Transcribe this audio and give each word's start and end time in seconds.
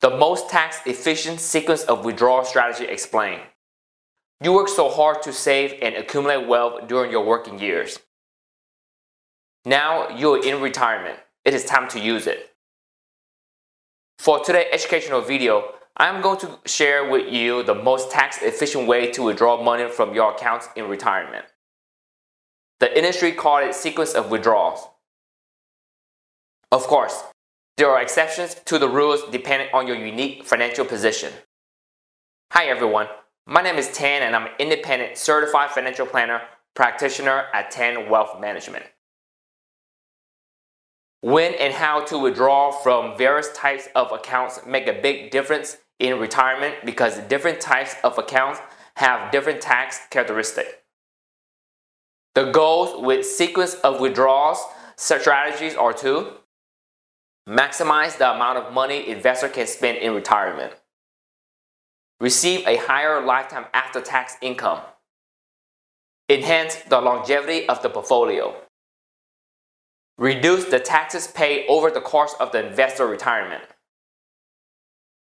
The 0.00 0.10
most 0.10 0.48
tax 0.48 0.80
efficient 0.86 1.40
sequence 1.40 1.82
of 1.82 2.04
withdrawal 2.04 2.44
strategy 2.44 2.84
explained. 2.84 3.42
You 4.40 4.52
work 4.52 4.68
so 4.68 4.88
hard 4.88 5.22
to 5.22 5.32
save 5.32 5.74
and 5.82 5.96
accumulate 5.96 6.46
wealth 6.46 6.86
during 6.86 7.10
your 7.10 7.24
working 7.24 7.58
years. 7.58 7.98
Now 9.64 10.08
you're 10.16 10.44
in 10.44 10.60
retirement. 10.60 11.18
It 11.44 11.52
is 11.52 11.64
time 11.64 11.88
to 11.88 11.98
use 11.98 12.28
it. 12.28 12.54
For 14.18 14.38
today's 14.44 14.68
educational 14.72 15.20
video, 15.20 15.72
I'm 15.96 16.22
going 16.22 16.38
to 16.40 16.58
share 16.64 17.10
with 17.10 17.32
you 17.32 17.64
the 17.64 17.74
most 17.74 18.12
tax 18.12 18.40
efficient 18.40 18.86
way 18.86 19.10
to 19.10 19.22
withdraw 19.24 19.60
money 19.60 19.90
from 19.90 20.14
your 20.14 20.32
accounts 20.32 20.68
in 20.76 20.86
retirement. 20.86 21.46
The 22.78 22.96
industry 22.96 23.32
called 23.32 23.66
it 23.66 23.74
sequence 23.74 24.14
of 24.14 24.30
withdrawals. 24.30 24.86
Of 26.70 26.84
course, 26.84 27.24
there 27.78 27.88
are 27.88 28.02
exceptions 28.02 28.56
to 28.64 28.76
the 28.76 28.88
rules 28.88 29.22
depending 29.30 29.68
on 29.72 29.86
your 29.86 29.96
unique 29.96 30.44
financial 30.44 30.84
position. 30.84 31.32
Hi 32.50 32.66
everyone, 32.66 33.06
my 33.46 33.62
name 33.62 33.76
is 33.76 33.88
Tan 33.92 34.22
and 34.22 34.34
I'm 34.34 34.46
an 34.46 34.52
independent 34.58 35.16
certified 35.16 35.70
financial 35.70 36.04
planner 36.04 36.42
practitioner 36.74 37.44
at 37.54 37.70
Tan 37.70 38.10
Wealth 38.10 38.40
Management. 38.40 38.84
When 41.20 41.54
and 41.54 41.72
how 41.72 42.04
to 42.06 42.18
withdraw 42.18 42.72
from 42.72 43.16
various 43.16 43.52
types 43.52 43.88
of 43.94 44.10
accounts 44.10 44.60
make 44.66 44.88
a 44.88 45.00
big 45.00 45.30
difference 45.30 45.76
in 46.00 46.18
retirement 46.18 46.74
because 46.84 47.20
different 47.28 47.60
types 47.60 47.94
of 48.02 48.18
accounts 48.18 48.60
have 48.96 49.30
different 49.30 49.60
tax 49.60 50.00
characteristics. 50.10 50.70
The 52.34 52.50
goals 52.50 53.04
with 53.04 53.24
sequence 53.24 53.74
of 53.74 54.00
withdrawals 54.00 54.64
strategies 54.96 55.76
are 55.76 55.92
to 55.92 56.38
maximize 57.48 58.18
the 58.18 58.30
amount 58.30 58.58
of 58.58 58.74
money 58.74 59.08
investor 59.08 59.48
can 59.48 59.66
spend 59.66 59.98
in 59.98 60.14
retirement. 60.14 60.74
Receive 62.20 62.66
a 62.66 62.76
higher 62.76 63.24
lifetime 63.24 63.66
after 63.72 64.00
tax 64.00 64.36
income, 64.42 64.80
enhance 66.28 66.76
the 66.76 67.00
longevity 67.00 67.66
of 67.68 67.80
the 67.80 67.88
portfolio, 67.88 68.54
reduce 70.18 70.64
the 70.66 70.80
taxes 70.80 71.28
paid 71.28 71.64
over 71.68 71.90
the 71.90 72.00
course 72.00 72.34
of 72.38 72.52
the 72.52 72.66
investor 72.66 73.06
retirement, 73.06 73.62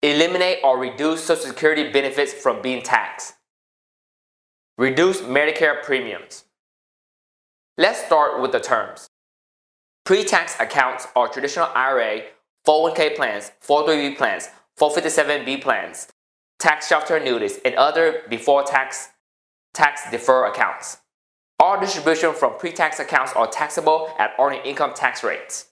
eliminate 0.01 0.59
or 0.63 0.77
reduce 0.77 1.23
Social 1.23 1.47
Security 1.47 1.91
benefits 1.91 2.31
from 2.31 2.61
being 2.61 2.83
taxed, 2.83 3.33
reduce 4.77 5.19
Medicare 5.21 5.81
premiums. 5.83 6.45
Let's 7.77 8.05
start 8.05 8.39
with 8.39 8.51
the 8.51 8.59
terms. 8.59 9.09
Pre-tax 10.05 10.59
accounts 10.59 11.07
are 11.15 11.29
traditional 11.29 11.69
IRA, 11.73 12.23
401k 12.67 13.15
plans, 13.15 13.51
403b 13.65 14.17
plans, 14.17 14.49
457b 14.77 15.61
plans, 15.61 16.07
tax 16.59 16.87
shelter 16.87 17.15
annuities, 17.15 17.59
and 17.63 17.75
other 17.75 18.23
before 18.29 18.63
tax 18.63 19.09
defer 20.11 20.45
accounts. 20.45 20.97
All 21.57 21.79
distribution 21.79 22.33
from 22.33 22.57
pre-tax 22.57 22.99
accounts 22.99 23.31
are 23.33 23.47
taxable 23.47 24.13
at 24.19 24.31
ordinary 24.37 24.67
income 24.69 24.93
tax 24.93 25.23
rates. 25.23 25.67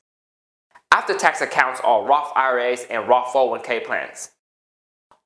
After-tax 0.93 1.41
accounts 1.41 1.81
are 1.83 2.05
Roth 2.05 2.31
IRAs 2.35 2.85
and 2.89 3.07
Roth 3.09 3.33
401k 3.33 3.85
plans. 3.85 4.31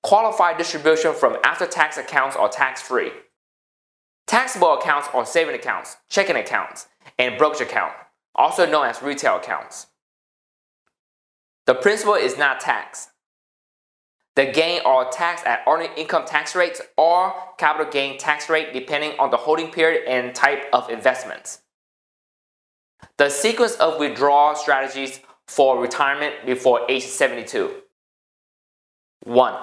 Qualified 0.01 0.57
distribution 0.57 1.13
from 1.13 1.37
after-tax 1.43 1.97
accounts 1.97 2.35
are 2.35 2.49
tax-free. 2.49 3.11
Taxable 4.25 4.73
accounts 4.73 5.07
are 5.13 5.25
saving 5.25 5.53
accounts, 5.53 5.97
checking 6.09 6.35
accounts, 6.35 6.87
and 7.19 7.37
brokerage 7.37 7.61
account, 7.61 7.93
also 8.35 8.69
known 8.69 8.85
as 8.85 9.01
retail 9.01 9.37
accounts. 9.37 9.87
The 11.65 11.73
principal 11.73 12.15
is 12.15 12.37
not 12.37 12.59
taxed. 12.59 13.09
The 14.35 14.45
gain 14.45 14.81
are 14.85 15.09
taxed 15.09 15.45
at 15.45 15.61
ordinary 15.65 15.95
income 15.99 16.25
tax 16.25 16.55
rates 16.55 16.81
or 16.97 17.33
capital 17.57 17.89
gain 17.91 18.17
tax 18.17 18.49
rate 18.49 18.73
depending 18.73 19.17
on 19.17 19.31
the 19.31 19.37
holding 19.37 19.71
period 19.71 20.03
and 20.07 20.35
type 20.35 20.65
of 20.73 20.89
investments. 20.89 21.61
The 23.17 23.29
sequence 23.29 23.75
of 23.75 23.97
withdrawal 23.97 24.55
strategies 24.55 25.21
for 25.47 25.79
retirement 25.81 26.45
before 26.45 26.81
age 26.89 27.03
72. 27.03 27.71
1. 29.23 29.55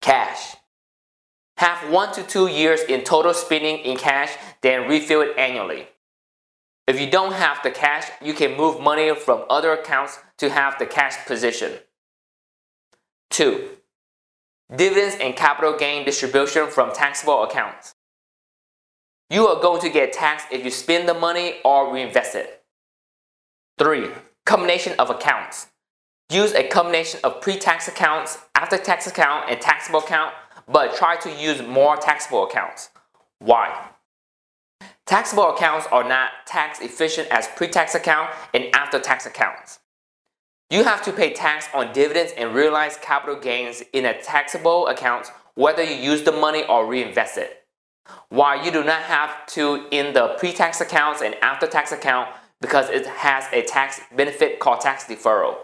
Cash. 0.00 0.56
Have 1.56 1.90
1 1.90 2.14
to 2.14 2.22
2 2.22 2.46
years 2.46 2.80
in 2.82 3.02
total 3.02 3.34
spending 3.34 3.78
in 3.78 3.96
cash, 3.96 4.36
then 4.60 4.88
refill 4.88 5.22
it 5.22 5.36
annually. 5.36 5.88
If 6.86 7.00
you 7.00 7.10
don't 7.10 7.32
have 7.32 7.62
the 7.62 7.70
cash, 7.70 8.10
you 8.20 8.34
can 8.34 8.56
move 8.56 8.80
money 8.80 9.14
from 9.14 9.44
other 9.48 9.72
accounts 9.72 10.18
to 10.38 10.50
have 10.50 10.78
the 10.78 10.86
cash 10.86 11.24
position. 11.26 11.72
2. 13.30 13.70
Dividends 14.74 15.16
and 15.20 15.34
capital 15.34 15.76
gain 15.76 16.04
distribution 16.04 16.68
from 16.68 16.92
taxable 16.92 17.42
accounts. 17.42 17.94
You 19.30 19.46
are 19.48 19.60
going 19.60 19.80
to 19.80 19.88
get 19.88 20.12
taxed 20.12 20.48
if 20.50 20.64
you 20.64 20.70
spend 20.70 21.08
the 21.08 21.14
money 21.14 21.56
or 21.64 21.92
reinvest 21.92 22.34
it. 22.34 22.62
3. 23.78 24.10
Combination 24.44 24.94
of 24.98 25.08
accounts. 25.08 25.68
Use 26.30 26.52
a 26.52 26.68
combination 26.68 27.20
of 27.24 27.40
pre-tax 27.40 27.88
accounts, 27.88 28.38
after-tax 28.54 29.06
account, 29.06 29.50
and 29.50 29.60
taxable 29.60 30.00
account, 30.00 30.34
but 30.68 30.94
try 30.96 31.16
to 31.16 31.30
use 31.30 31.62
more 31.62 31.96
taxable 31.96 32.44
accounts. 32.44 32.90
Why? 33.38 33.90
Taxable 35.06 35.50
accounts 35.50 35.86
are 35.92 36.06
not 36.08 36.30
tax 36.46 36.80
efficient 36.80 37.28
as 37.30 37.46
pre-tax 37.56 37.94
account 37.94 38.30
and 38.54 38.74
after-tax 38.74 39.26
accounts. 39.26 39.80
You 40.70 40.84
have 40.84 41.02
to 41.04 41.12
pay 41.12 41.34
tax 41.34 41.68
on 41.74 41.92
dividends 41.92 42.32
and 42.38 42.54
realized 42.54 43.02
capital 43.02 43.36
gains 43.36 43.82
in 43.92 44.06
a 44.06 44.18
taxable 44.20 44.86
account 44.86 45.30
whether 45.54 45.82
you 45.82 45.94
use 45.94 46.22
the 46.22 46.32
money 46.32 46.64
or 46.64 46.86
reinvest 46.86 47.36
it. 47.36 47.64
While 48.28 48.64
you 48.64 48.70
do 48.70 48.82
not 48.82 49.02
have 49.02 49.46
to 49.48 49.86
in 49.90 50.14
the 50.14 50.34
pre-tax 50.38 50.80
accounts 50.80 51.22
and 51.22 51.34
after-tax 51.42 51.92
account 51.92 52.30
because 52.60 52.88
it 52.88 53.06
has 53.06 53.44
a 53.52 53.62
tax 53.62 54.00
benefit 54.16 54.58
called 54.58 54.80
tax 54.80 55.04
deferral. 55.04 55.56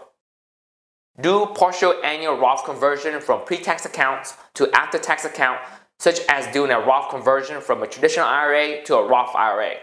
Do 1.19 1.47
partial 1.55 1.95
annual 2.03 2.37
Roth 2.37 2.63
conversion 2.63 3.19
from 3.19 3.43
pre-tax 3.43 3.85
accounts 3.85 4.37
to 4.53 4.69
after-tax 4.71 5.25
account 5.25 5.59
such 6.01 6.19
as 6.29 6.51
doing 6.51 6.71
a 6.71 6.79
Roth 6.79 7.11
conversion 7.11 7.61
from 7.61 7.83
a 7.83 7.87
traditional 7.87 8.25
IRA 8.25 8.83
to 8.85 8.95
a 8.95 9.07
Roth 9.07 9.35
IRA. 9.35 9.75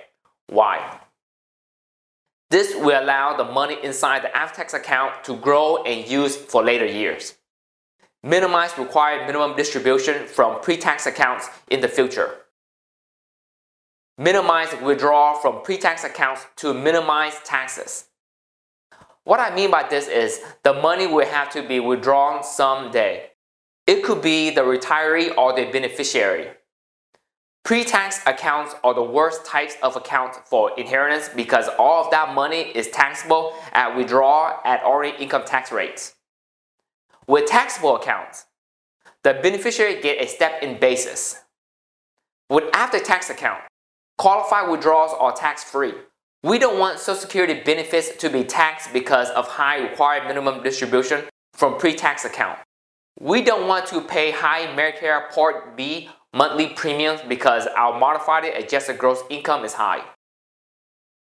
Why? 0.49 0.99
This 2.51 2.75
will 2.75 3.01
allow 3.01 3.37
the 3.37 3.45
money 3.45 3.79
inside 3.85 4.25
the 4.25 4.37
after-tax 4.37 4.75
account 4.75 5.23
to 5.23 5.37
grow 5.37 5.85
and 5.85 6.11
use 6.11 6.35
for 6.35 6.65
later 6.65 6.87
years. 6.87 7.37
Minimize 8.25 8.77
required 8.77 9.29
minimum 9.29 9.57
distribution 9.57 10.27
from 10.27 10.61
pre-tax 10.61 11.07
accounts 11.07 11.51
in 11.71 11.83
the 11.83 11.89
future. 11.89 12.35
Minimize 14.17 14.75
withdrawal 14.83 15.37
from 15.37 15.63
pre-tax 15.63 16.03
accounts 16.03 16.47
to 16.57 16.75
minimize 16.75 17.39
taxes. 17.45 18.07
What 19.23 19.39
I 19.39 19.55
mean 19.55 19.71
by 19.71 19.87
this 19.89 20.09
is 20.09 20.41
the 20.65 20.73
money 20.73 21.07
will 21.07 21.27
have 21.27 21.49
to 21.51 21.63
be 21.63 21.79
withdrawn 21.79 22.43
someday. 22.43 23.31
It 23.89 24.05
could 24.05 24.21
be 24.21 24.51
the 24.51 24.61
retiree 24.61 25.35
or 25.39 25.55
the 25.55 25.65
beneficiary. 25.65 26.51
Pre-tax 27.65 28.21
accounts 28.27 28.75
are 28.85 28.93
the 28.93 29.03
worst 29.03 29.47
types 29.47 29.77
of 29.83 29.97
accounts 29.97 30.39
for 30.45 30.79
inheritance 30.79 31.31
because 31.35 31.71
all 31.79 32.05
of 32.05 32.11
that 32.11 32.35
money 32.35 32.71
is 32.75 32.89
taxable 32.89 33.55
at 33.73 33.97
withdrawal 33.97 34.61
at 34.67 34.83
already 34.83 35.17
income 35.17 35.45
tax 35.47 35.73
rates. 35.73 36.17
With 37.27 37.47
taxable 37.47 37.97
accounts, 37.97 38.45
the 39.23 39.33
beneficiary 39.33 40.03
get 40.03 40.23
a 40.23 40.29
step-in 40.29 40.79
basis. 40.79 41.41
With 42.51 42.65
after-tax 42.75 43.31
account, 43.31 43.63
qualified 44.19 44.71
withdrawals 44.71 45.13
are 45.19 45.33
tax-free. 45.33 45.95
We 46.43 46.59
don't 46.59 46.79
want 46.79 46.99
Social 46.99 47.23
Security 47.23 47.63
benefits 47.65 48.15
to 48.19 48.29
be 48.29 48.45
taxed 48.45 48.93
because 48.93 49.31
of 49.31 49.49
high 49.49 49.81
required 49.81 50.29
minimum 50.29 50.63
distribution 50.63 51.25
from 51.55 51.79
pre-tax 51.79 52.27
account. 52.27 52.59
We 53.21 53.43
don't 53.43 53.67
want 53.67 53.87
to 53.87 54.01
pay 54.01 54.31
high 54.31 54.69
Medicare 54.77 55.29
Part 55.33 55.77
B 55.77 56.09
monthly 56.33 56.69
premiums 56.69 57.21
because 57.29 57.67
our 57.77 57.99
modified 57.99 58.45
adjusted 58.45 58.97
gross 58.97 59.25
income 59.29 59.65
is 59.65 59.75
high. 59.75 60.05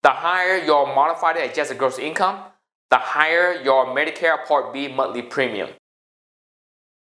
The 0.02 0.10
higher 0.10 0.56
your 0.56 0.92
modified 0.92 1.36
adjusted 1.36 1.78
gross 1.78 2.00
income, 2.00 2.40
the 2.90 2.96
higher 2.96 3.62
your 3.62 3.86
Medicare 3.86 4.44
Part 4.44 4.72
B 4.72 4.88
monthly 4.88 5.22
premium. 5.22 5.70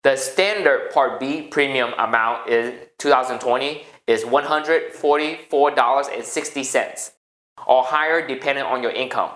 The 0.03 0.17
standard 0.17 0.93
Part 0.93 1.21
B 1.21 1.43
premium 1.43 1.93
amount 1.99 2.49
in 2.49 2.79
2020 2.99 3.85
is 4.07 4.25
$144.60 4.25 7.11
or 7.67 7.85
higher 7.85 8.27
depending 8.27 8.65
on 8.65 8.83
your 8.83 8.93
income. 8.93 9.33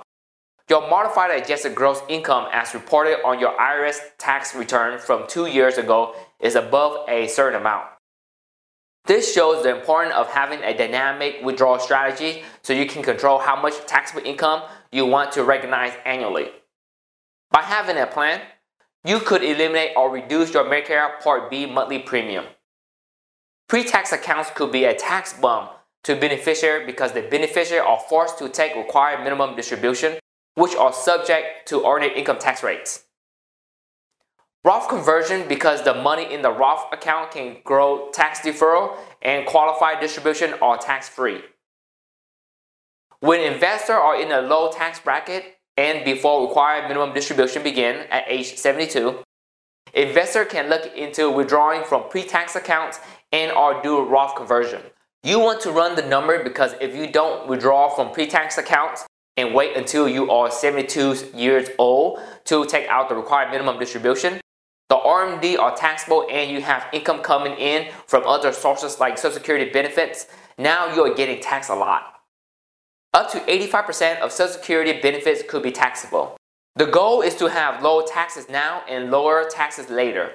Your 0.71 0.89
modified 0.89 1.31
adjusted 1.31 1.75
gross 1.75 2.01
income 2.09 2.47
as 2.51 2.73
reported 2.73 3.19
on 3.23 3.39
your 3.39 3.55
IRS 3.59 3.99
tax 4.17 4.55
return 4.55 4.99
from 4.99 5.27
two 5.29 5.47
years 5.47 5.77
ago 5.77 6.15
is 6.41 6.55
above 6.55 7.07
a 7.07 7.29
certain 7.29 7.61
amount. 7.61 7.85
This 9.05 9.35
shows 9.35 9.63
the 9.63 9.77
importance 9.77 10.15
of 10.15 10.31
having 10.31 10.63
a 10.63 10.75
dynamic 10.75 11.41
withdrawal 11.43 11.79
strategy 11.79 12.43
so 12.63 12.73
you 12.73 12.87
can 12.87 13.03
control 13.03 13.39
how 13.39 13.61
much 13.61 13.75
taxable 13.87 14.27
income 14.27 14.63
you 14.91 15.05
want 15.05 15.33
to 15.33 15.45
recognize 15.45 15.93
annually. 16.07 16.49
By 17.51 17.61
having 17.61 17.99
a 17.99 18.07
plan, 18.07 18.41
you 19.05 19.21
could 19.21 19.45
eliminate 19.45 19.91
or 19.95 20.11
reduce 20.11 20.55
your 20.55 20.65
Medicare 20.65 21.21
Part 21.21 21.51
B 21.51 21.67
monthly 21.67 21.99
premium. 21.99 22.47
Pre-tax 23.69 24.13
accounts 24.13 24.51
could 24.55 24.73
be 24.73 24.85
a 24.85 24.95
tax 24.95 25.35
bump 25.35 25.73
to 26.05 26.17
beneficiary 26.17 26.87
because 26.87 27.13
the 27.13 27.21
beneficiary 27.21 27.85
are 27.87 28.01
forced 28.09 28.39
to 28.39 28.49
take 28.49 28.75
required 28.75 29.23
minimum 29.23 29.55
distribution, 29.57 30.19
which 30.55 30.75
are 30.77 30.93
subject 30.93 31.67
to 31.69 31.81
ordinary 31.81 32.19
income 32.19 32.39
tax 32.39 32.63
rates. 32.63 33.05
Roth 34.65 34.89
conversion 34.89 35.47
because 35.47 35.83
the 35.83 35.93
money 35.93 36.33
in 36.33 36.41
the 36.41 36.51
Roth 36.51 36.91
account 36.91 37.33
can 37.33 37.59
grow 37.65 38.09
tax 38.13 38.41
deferral 38.41 38.97
and 39.21 39.47
qualified 39.47 40.01
distribution 40.01 40.55
are 40.63 40.79
tax 40.79 41.07
free. 41.07 41.43
When 43.21 43.41
investors 43.41 43.97
are 43.97 44.21
in 44.21 44.33
a 44.33 44.41
low 44.41 44.71
tax 44.73 45.01
bracket 45.01 45.57
and 45.77 46.05
before 46.05 46.47
required 46.47 46.89
minimum 46.89 47.13
distribution 47.13 47.63
begin 47.63 48.07
at 48.11 48.25
age 48.27 48.57
72, 48.57 49.19
investor 49.93 50.47
can 50.47 50.71
look 50.71 50.95
into 50.97 51.31
withdrawing 51.31 51.85
from 51.85 52.09
pre-tax 52.09 52.57
accounts 52.57 53.01
and 53.33 53.53
or 53.53 53.83
do 53.83 53.99
a 53.99 54.05
Roth 54.05 54.35
conversion. 54.35 54.81
You 55.23 55.41
want 55.41 55.61
to 55.63 55.73
run 55.73 55.95
the 55.95 56.07
number 56.07 56.43
because 56.43 56.75
if 56.81 56.95
you 56.95 57.11
don't 57.11 57.49
withdraw 57.49 57.89
from 57.89 58.13
pre-tax 58.13 58.57
accounts 58.57 59.05
and 59.37 59.55
wait 59.55 59.77
until 59.77 60.09
you 60.09 60.31
are 60.31 60.51
72 60.51 61.31
years 61.35 61.69
old 61.79 62.21
to 62.45 62.65
take 62.67 62.89
out 62.89 63.09
the 63.09 63.15
required 63.15 63.51
minimum 63.51 63.79
distribution, 63.79 64.41
the 64.89 64.97
RMD 64.97 65.59
are 65.59 65.75
taxable 65.75 66.27
and 66.31 66.51
you 66.51 66.61
have 66.61 66.87
income 66.93 67.21
coming 67.21 67.55
in 67.55 67.91
from 68.07 68.23
other 68.27 68.53
sources 68.53 69.01
like 69.01 69.19
Social 69.19 69.33
Security 69.33 69.71
benefits, 69.71 70.27
now 70.59 70.95
you 70.95 71.03
are 71.05 71.15
getting 71.15 71.41
taxed 71.41 71.71
a 71.71 71.75
lot. 71.75 72.15
Up 73.13 73.31
to 73.33 73.41
85% 73.41 74.21
of 74.21 74.33
Social 74.33 74.53
Security 74.53 75.01
benefits 75.01 75.43
could 75.49 75.63
be 75.63 75.73
taxable. 75.73 76.37
The 76.77 76.87
goal 76.87 77.23
is 77.23 77.35
to 77.37 77.49
have 77.49 77.83
low 77.83 78.05
taxes 78.05 78.49
now 78.49 78.83
and 78.89 79.11
lower 79.11 79.49
taxes 79.49 79.89
later. 79.89 80.33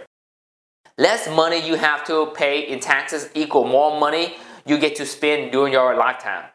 Less 0.97 1.29
money 1.29 1.65
you 1.65 1.75
have 1.75 2.05
to 2.07 2.27
pay 2.35 2.61
in 2.61 2.79
taxes 2.79 3.29
equal 3.33 3.65
more 3.65 3.99
money 3.99 4.37
you 4.65 4.77
get 4.77 4.95
to 4.95 5.05
spend 5.05 5.51
during 5.51 5.73
your 5.73 5.95
lifetime. 5.95 6.45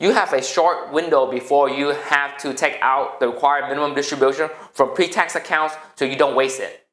You 0.00 0.12
have 0.12 0.32
a 0.32 0.42
short 0.42 0.92
window 0.92 1.28
before 1.30 1.68
you 1.68 1.88
have 1.88 2.38
to 2.38 2.54
take 2.54 2.78
out 2.80 3.18
the 3.18 3.28
required 3.28 3.68
minimum 3.68 3.94
distribution 3.94 4.48
from 4.72 4.94
pre-tax 4.94 5.34
accounts 5.34 5.74
so 5.96 6.04
you 6.04 6.16
don't 6.16 6.36
waste 6.36 6.60
it. 6.60 6.86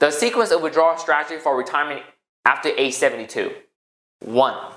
The 0.00 0.10
sequence 0.10 0.50
of 0.50 0.62
withdrawal 0.62 0.96
strategy 0.96 1.38
for 1.38 1.56
retirement 1.56 2.02
after 2.44 2.70
age 2.70 2.94
72. 2.94 3.52
1. 4.20 4.72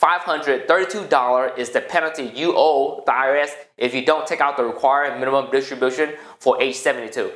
$19,532 0.00 1.58
is 1.58 1.70
the 1.70 1.80
penalty 1.80 2.24
you 2.34 2.54
owe 2.56 3.02
the 3.04 3.12
IRS 3.12 3.50
if 3.76 3.94
you 3.94 4.04
don't 4.04 4.26
take 4.26 4.40
out 4.40 4.56
the 4.56 4.64
required 4.64 5.18
minimum 5.18 5.50
distribution 5.50 6.12
for 6.38 6.60
age 6.62 6.76
72. 6.76 7.32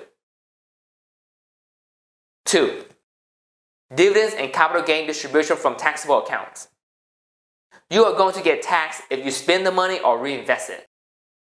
2. 2.45 2.85
Dividends 3.95 4.35
and 4.35 4.53
capital 4.53 4.83
gain 4.83 5.07
distribution 5.07 5.57
from 5.57 5.77
taxable 5.77 6.23
accounts. 6.23 6.69
You 7.91 8.05
are 8.05 8.17
going 8.17 8.35
to 8.35 8.43
get 8.43 8.63
taxed 8.63 9.03
if 9.11 9.25
you 9.25 9.31
spend 9.31 9.67
the 9.67 9.73
money 9.73 10.01
or 10.01 10.19
reinvest 10.19 10.71
it. 10.71 10.87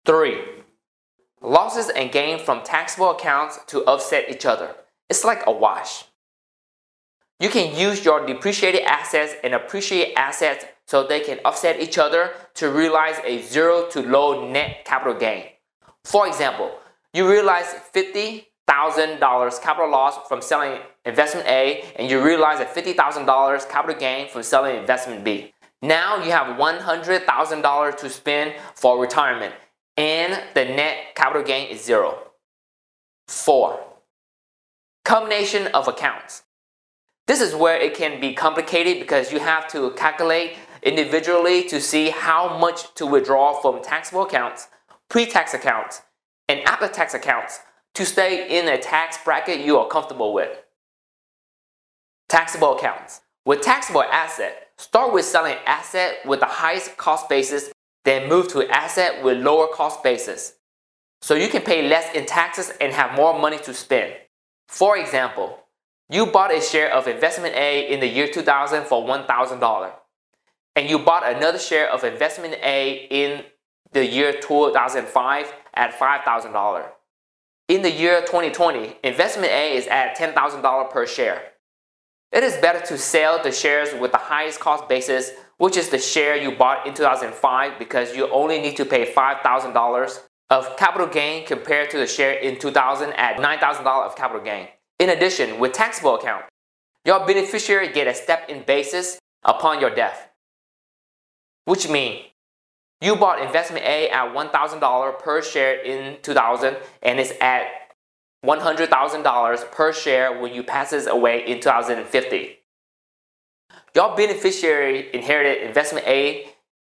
3. 0.06 0.40
Losses 1.40 1.90
and 1.90 2.10
gain 2.10 2.38
from 2.38 2.62
taxable 2.62 3.10
accounts 3.10 3.58
to 3.66 3.84
offset 3.84 4.30
each 4.30 4.46
other. 4.46 4.74
It's 5.10 5.24
like 5.24 5.42
a 5.46 5.52
wash. 5.52 6.04
You 7.38 7.48
can 7.48 7.76
use 7.76 8.04
your 8.04 8.24
depreciated 8.24 8.82
assets 8.82 9.34
and 9.42 9.52
appreciated 9.52 10.14
assets 10.16 10.64
so 10.86 11.06
they 11.06 11.20
can 11.20 11.38
offset 11.44 11.80
each 11.80 11.98
other 11.98 12.32
to 12.54 12.70
realize 12.70 13.16
a 13.24 13.40
zero 13.42 13.88
to 13.90 14.02
low 14.02 14.50
net 14.50 14.84
capital 14.84 15.14
gain. 15.14 15.44
For 16.04 16.26
example, 16.26 16.72
you 17.14 17.30
realize 17.30 17.66
$50,000 17.94 19.62
capital 19.62 19.90
loss 19.90 20.28
from 20.28 20.42
selling 20.42 20.80
investment 21.04 21.46
A 21.46 21.84
and 21.96 22.10
you 22.10 22.22
realize 22.22 22.60
a 22.60 22.64
$50,000 22.64 23.68
capital 23.68 23.98
gain 23.98 24.28
from 24.28 24.42
selling 24.42 24.76
investment 24.76 25.24
B. 25.24 25.52
Now 25.82 26.22
you 26.22 26.30
have 26.30 26.56
$100,000 26.56 27.96
to 27.98 28.10
spend 28.10 28.54
for 28.74 29.00
retirement 29.00 29.54
and 29.96 30.40
the 30.54 30.64
net 30.64 31.14
capital 31.14 31.42
gain 31.42 31.68
is 31.68 31.84
zero. 31.84 32.18
Four, 33.28 33.80
combination 35.04 35.68
of 35.68 35.88
accounts. 35.88 36.42
This 37.26 37.40
is 37.40 37.54
where 37.54 37.78
it 37.78 37.94
can 37.94 38.20
be 38.20 38.34
complicated 38.34 39.00
because 39.00 39.32
you 39.32 39.38
have 39.38 39.68
to 39.68 39.90
calculate 39.92 40.56
individually 40.82 41.64
to 41.64 41.80
see 41.80 42.10
how 42.10 42.58
much 42.58 42.94
to 42.94 43.06
withdraw 43.06 43.60
from 43.60 43.82
taxable 43.82 44.22
accounts, 44.22 44.68
pre-tax 45.08 45.54
accounts, 45.54 46.02
and 46.48 46.60
after-tax 46.60 47.14
accounts 47.14 47.60
to 47.94 48.04
stay 48.04 48.58
in 48.58 48.68
a 48.68 48.78
tax 48.78 49.18
bracket 49.24 49.60
you 49.60 49.78
are 49.78 49.88
comfortable 49.88 50.32
with. 50.32 50.50
Taxable 52.28 52.76
accounts. 52.76 53.20
With 53.44 53.60
taxable 53.60 54.04
asset, 54.04 54.68
start 54.78 55.12
with 55.12 55.24
selling 55.24 55.56
asset 55.66 56.18
with 56.24 56.40
the 56.40 56.46
highest 56.46 56.96
cost 56.96 57.28
basis 57.28 57.72
then 58.04 58.28
move 58.28 58.48
to 58.48 58.68
asset 58.68 59.22
with 59.22 59.38
lower 59.38 59.68
cost 59.68 60.02
basis. 60.02 60.54
So 61.20 61.34
you 61.34 61.48
can 61.48 61.62
pay 61.62 61.88
less 61.88 62.14
in 62.14 62.26
taxes 62.26 62.72
and 62.80 62.92
have 62.92 63.14
more 63.14 63.38
money 63.38 63.58
to 63.58 63.74
spend. 63.74 64.14
For 64.68 64.98
example, 64.98 65.58
you 66.08 66.26
bought 66.26 66.52
a 66.52 66.60
share 66.60 66.92
of 66.92 67.06
investment 67.06 67.54
A 67.54 67.92
in 67.92 68.00
the 68.00 68.08
year 68.08 68.26
2000 68.26 68.84
for 68.84 69.04
$1,000 69.06 69.92
and 70.76 70.88
you 70.88 70.98
bought 70.98 71.28
another 71.28 71.58
share 71.58 71.90
of 71.90 72.04
investment 72.04 72.54
A 72.62 73.06
in 73.10 73.44
the 73.92 74.06
year 74.06 74.32
2005 74.32 75.52
at 75.74 75.98
$5,000. 75.98 76.86
In 77.68 77.82
the 77.82 77.90
year 77.90 78.20
2020, 78.20 78.96
investment 79.04 79.52
A 79.52 79.76
is 79.76 79.86
at 79.86 80.16
$10,000 80.16 80.90
per 80.90 81.06
share. 81.06 81.42
It 82.30 82.42
is 82.42 82.56
better 82.56 82.80
to 82.86 82.96
sell 82.96 83.42
the 83.42 83.52
shares 83.52 83.94
with 83.98 84.12
the 84.12 84.18
highest 84.18 84.60
cost 84.60 84.88
basis 84.88 85.32
which 85.62 85.76
is 85.76 85.90
the 85.90 85.98
share 85.98 86.34
you 86.36 86.50
bought 86.50 86.88
in 86.88 86.92
2005 86.92 87.78
because 87.78 88.16
you 88.16 88.28
only 88.32 88.60
need 88.60 88.76
to 88.76 88.84
pay 88.84 89.06
$5,000 89.06 90.20
of 90.50 90.76
capital 90.76 91.06
gain 91.06 91.46
compared 91.46 91.88
to 91.88 91.98
the 91.98 92.06
share 92.08 92.32
in 92.32 92.58
2000 92.58 93.12
at 93.12 93.36
$9,000 93.36 93.86
of 93.86 94.16
capital 94.16 94.42
gain. 94.42 94.66
In 94.98 95.10
addition, 95.10 95.60
with 95.60 95.72
taxable 95.72 96.16
account, 96.16 96.46
your 97.04 97.24
beneficiary 97.24 97.92
get 97.92 98.08
a 98.08 98.14
step-in 98.14 98.64
basis 98.64 99.20
upon 99.44 99.80
your 99.80 99.90
death. 99.90 100.31
Which 101.64 101.88
means 101.88 102.26
you 103.00 103.16
bought 103.16 103.40
investment 103.42 103.84
A 103.84 104.08
at 104.10 104.34
$1,000 104.34 105.18
per 105.18 105.42
share 105.42 105.80
in 105.82 106.18
2000 106.22 106.76
and 107.02 107.20
it's 107.20 107.32
at 107.40 107.66
$100,000 108.44 109.70
per 109.70 109.92
share 109.92 110.40
when 110.40 110.54
you 110.54 110.62
passes 110.62 111.06
away 111.06 111.46
in 111.46 111.60
2050. 111.60 112.58
Your 113.94 114.16
beneficiary 114.16 115.14
inherited 115.14 115.66
investment 115.66 116.06
A 116.06 116.48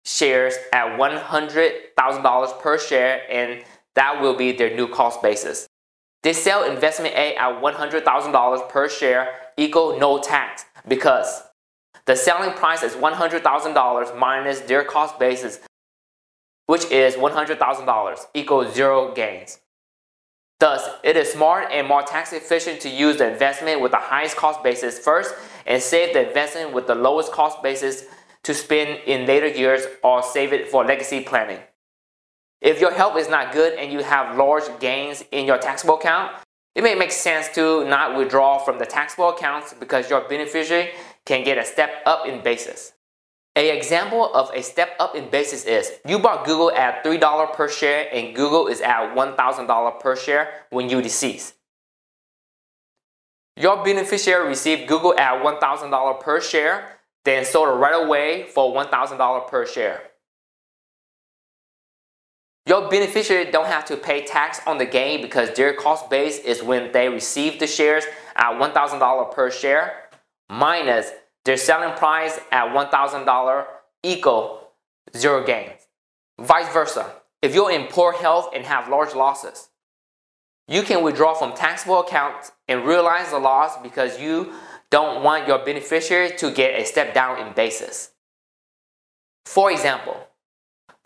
shares 0.05 0.55
at 0.71 0.97
$100,000 0.97 2.59
per 2.59 2.77
share 2.77 3.21
and 3.29 3.63
that 3.95 4.21
will 4.21 4.35
be 4.35 4.51
their 4.51 4.75
new 4.75 4.87
cost 4.87 5.21
basis. 5.21 5.67
They 6.23 6.33
sell 6.33 6.63
investment 6.63 7.15
A 7.15 7.35
at 7.35 7.61
$100,000 7.61 8.69
per 8.69 8.89
share 8.89 9.29
equal 9.57 9.99
no 9.99 10.19
tax 10.19 10.65
because 10.87 11.43
the 12.05 12.15
selling 12.15 12.51
price 12.53 12.83
is 12.83 12.93
$100,000 12.93 14.17
minus 14.17 14.59
their 14.61 14.83
cost 14.83 15.19
basis. 15.19 15.59
which 16.67 16.85
is 16.85 17.13
$100,000, 17.15 18.25
equals 18.33 18.73
zero 18.73 19.13
gains. 19.13 19.59
Thus, 20.59 20.89
it 21.03 21.15
is 21.15 21.31
smart 21.31 21.67
and 21.71 21.87
more 21.87 22.01
tax 22.01 22.33
efficient 22.33 22.79
to 22.81 22.89
use 22.89 23.17
the 23.17 23.31
investment 23.31 23.81
with 23.81 23.91
the 23.91 23.97
highest 23.97 24.35
cost 24.35 24.63
basis 24.63 24.97
first 24.97 25.35
and 25.67 25.81
save 25.81 26.13
the 26.13 26.27
investment 26.27 26.73
with 26.73 26.87
the 26.87 26.95
lowest 26.95 27.31
cost 27.31 27.61
basis 27.61 28.05
to 28.43 28.53
spend 28.53 29.01
in 29.05 29.27
later 29.27 29.47
years 29.47 29.85
or 30.03 30.23
save 30.23 30.53
it 30.53 30.69
for 30.69 30.85
legacy 30.85 31.21
planning. 31.21 31.59
If 32.61 32.79
your 32.79 32.93
health 32.93 33.17
is 33.17 33.29
not 33.29 33.53
good 33.53 33.73
and 33.77 33.91
you 33.91 33.99
have 33.99 34.37
large 34.37 34.63
gains 34.79 35.23
in 35.31 35.45
your 35.45 35.57
taxable 35.57 35.99
account, 35.99 36.31
it 36.73 36.83
may 36.83 36.95
make 36.95 37.11
sense 37.11 37.47
to 37.49 37.85
not 37.85 38.17
withdraw 38.17 38.57
from 38.57 38.79
the 38.79 38.85
taxable 38.85 39.29
accounts 39.29 39.73
because 39.73 40.09
your 40.09 40.21
beneficiary 40.21 40.91
can 41.25 41.43
get 41.43 41.57
a 41.57 41.65
step 41.65 42.01
up 42.05 42.27
in 42.27 42.41
basis. 42.43 42.93
A 43.57 43.75
example 43.75 44.33
of 44.33 44.51
a 44.53 44.61
step 44.61 44.95
up 44.99 45.15
in 45.15 45.29
basis 45.29 45.63
is 45.63 45.91
you 46.05 46.19
bought 46.19 46.45
Google 46.45 46.71
at 46.71 47.03
$3 47.05 47.53
per 47.53 47.69
share 47.69 48.07
and 48.13 48.35
Google 48.35 48.67
is 48.67 48.81
at 48.81 49.15
$1,000 49.15 49.99
per 49.99 50.15
share 50.15 50.65
when 50.71 50.89
you 50.89 51.01
decease. 51.01 51.53
Your 53.55 53.81
beneficiary 53.83 54.49
received 54.49 54.87
Google 54.87 55.17
at 55.17 55.41
$1,000 55.41 56.19
per 56.19 56.41
share, 56.41 56.99
then 57.23 57.45
sold 57.45 57.69
it 57.69 57.71
right 57.71 58.03
away 58.03 58.43
for 58.43 58.75
$1,000 58.75 59.47
per 59.47 59.65
share. 59.65 60.01
Your 62.67 62.89
beneficiary 62.89 63.51
don't 63.51 63.67
have 63.67 63.85
to 63.85 63.95
pay 63.95 64.25
tax 64.25 64.59
on 64.67 64.79
the 64.79 64.85
gain 64.85 65.21
because 65.21 65.51
their 65.51 65.73
cost 65.73 66.09
base 66.09 66.39
is 66.39 66.61
when 66.61 66.91
they 66.91 67.07
receive 67.07 67.59
the 67.59 67.67
shares 67.67 68.03
at 68.35 68.59
$1,000 68.59 69.31
per 69.33 69.51
share 69.51 69.93
minus 70.49 71.11
their 71.43 71.57
selling 71.57 71.95
price 71.97 72.39
at 72.51 72.73
$1,000 72.73 73.65
equal 74.03 74.69
zero 75.15 75.43
gains. 75.45 75.87
Vice 76.39 76.71
versa, 76.73 77.13
if 77.41 77.53
you're 77.53 77.71
in 77.71 77.87
poor 77.87 78.13
health 78.13 78.49
and 78.53 78.65
have 78.65 78.89
large 78.89 79.13
losses, 79.13 79.69
you 80.67 80.81
can 80.81 81.03
withdraw 81.03 81.33
from 81.33 81.53
taxable 81.53 81.99
accounts 81.99 82.51
and 82.67 82.85
realize 82.85 83.29
the 83.29 83.39
loss 83.39 83.77
because 83.81 84.19
you 84.19 84.53
don't 84.89 85.23
want 85.23 85.47
your 85.47 85.63
beneficiary 85.63 86.35
to 86.37 86.51
get 86.51 86.79
a 86.79 86.85
step 86.85 87.13
down 87.13 87.45
in 87.45 87.53
basis. 87.53 88.11
For 89.45 89.71
example, 89.71 90.27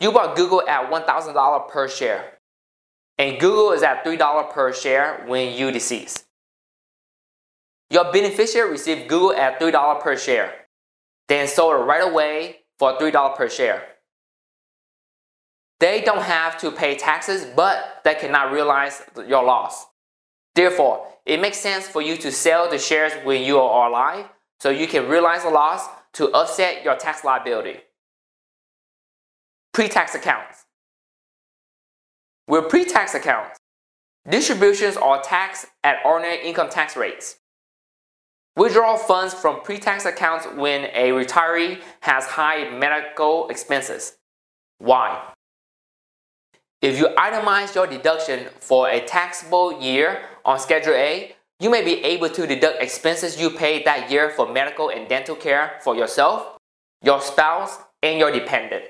you 0.00 0.12
bought 0.12 0.34
Google 0.34 0.66
at 0.66 0.90
$1,000 0.90 1.68
per 1.68 1.88
share, 1.88 2.38
and 3.18 3.38
Google 3.38 3.72
is 3.72 3.82
at 3.82 4.04
$3 4.04 4.50
per 4.50 4.72
share 4.72 5.24
when 5.26 5.54
you 5.54 5.70
decease. 5.70 6.24
Your 7.90 8.12
beneficiary 8.12 8.70
received 8.70 9.08
Google 9.08 9.32
at 9.32 9.60
$3 9.60 10.00
per 10.00 10.16
share, 10.16 10.66
then 11.28 11.48
sold 11.48 11.74
it 11.74 11.84
right 11.84 12.08
away 12.08 12.60
for 12.78 12.96
$3 12.96 13.36
per 13.36 13.48
share. 13.48 13.82
They 15.80 16.02
don't 16.02 16.22
have 16.22 16.58
to 16.60 16.70
pay 16.70 16.94
taxes, 16.94 17.44
but 17.44 18.02
they 18.04 18.14
cannot 18.14 18.52
realize 18.52 19.02
your 19.26 19.42
loss. 19.42 19.86
Therefore, 20.54 21.06
it 21.24 21.40
makes 21.40 21.58
sense 21.58 21.88
for 21.88 22.02
you 22.02 22.16
to 22.18 22.30
sell 22.30 22.70
the 22.70 22.78
shares 22.78 23.12
when 23.24 23.42
you 23.42 23.58
are 23.58 23.88
alive 23.88 24.26
so 24.60 24.70
you 24.70 24.86
can 24.86 25.08
realize 25.08 25.42
the 25.42 25.50
loss 25.50 25.88
to 26.12 26.30
offset 26.32 26.84
your 26.84 26.96
tax 26.96 27.24
liability. 27.24 27.80
Pre-tax 29.72 30.14
accounts. 30.14 30.66
With 32.46 32.68
pre-tax 32.68 33.14
accounts, 33.14 33.56
distributions 34.28 34.96
are 34.96 35.22
taxed 35.22 35.66
at 35.82 36.04
ordinary 36.04 36.46
income 36.46 36.68
tax 36.68 36.96
rates. 36.96 37.39
Withdraw 38.56 38.96
funds 38.96 39.32
from 39.32 39.62
pre-tax 39.62 40.04
accounts 40.04 40.46
when 40.56 40.84
a 40.92 41.10
retiree 41.10 41.80
has 42.00 42.26
high 42.26 42.68
medical 42.68 43.48
expenses. 43.48 44.16
Why? 44.78 45.22
If 46.82 46.98
you 46.98 47.08
itemize 47.16 47.74
your 47.74 47.86
deduction 47.86 48.48
for 48.58 48.88
a 48.88 49.00
taxable 49.00 49.80
year 49.80 50.22
on 50.44 50.58
Schedule 50.58 50.94
A, 50.94 51.36
you 51.60 51.70
may 51.70 51.84
be 51.84 52.02
able 52.02 52.30
to 52.30 52.46
deduct 52.46 52.82
expenses 52.82 53.40
you 53.40 53.50
paid 53.50 53.84
that 53.84 54.10
year 54.10 54.30
for 54.30 54.50
medical 54.50 54.88
and 54.88 55.08
dental 55.08 55.36
care 55.36 55.78
for 55.82 55.94
yourself, 55.94 56.56
your 57.02 57.20
spouse, 57.20 57.78
and 58.02 58.18
your 58.18 58.32
dependent. 58.32 58.84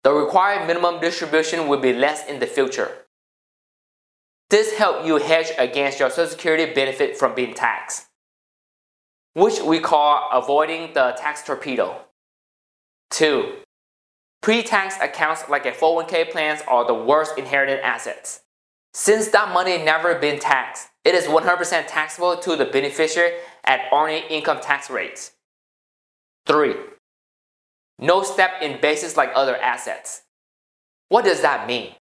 The 0.02 0.12
required 0.12 0.66
minimum 0.66 1.00
distribution 1.00 1.66
will 1.66 1.80
be 1.80 1.94
less 1.94 2.28
in 2.28 2.40
the 2.40 2.46
future. 2.46 3.03
This 4.54 4.74
helps 4.74 5.04
you 5.04 5.16
hedge 5.16 5.50
against 5.58 5.98
your 5.98 6.10
Social 6.10 6.30
Security 6.30 6.72
benefit 6.72 7.16
from 7.16 7.34
being 7.34 7.54
taxed, 7.54 8.06
which 9.32 9.60
we 9.60 9.80
call 9.80 10.28
avoiding 10.32 10.92
the 10.94 11.16
tax 11.18 11.42
torpedo. 11.42 12.02
2. 13.10 13.52
Pre-tax 14.42 14.94
accounts 15.02 15.48
like 15.48 15.66
a 15.66 15.72
401k 15.72 16.30
plans 16.30 16.60
are 16.68 16.86
the 16.86 16.94
worst 16.94 17.36
inherited 17.36 17.80
assets. 17.80 18.42
Since 18.92 19.30
that 19.30 19.52
money 19.52 19.76
never 19.82 20.14
been 20.20 20.38
taxed, 20.38 20.86
it 21.02 21.16
is 21.16 21.24
100% 21.24 21.88
taxable 21.88 22.36
to 22.36 22.54
the 22.54 22.66
beneficiary 22.66 23.32
at 23.64 23.88
ordinary 23.90 24.24
income 24.28 24.60
tax 24.60 24.88
rates. 24.88 25.32
3. 26.46 26.76
No 27.98 28.22
step 28.22 28.52
in 28.62 28.80
basis 28.80 29.16
like 29.16 29.32
other 29.34 29.56
assets. 29.56 30.22
What 31.08 31.24
does 31.24 31.42
that 31.42 31.66
mean? 31.66 31.94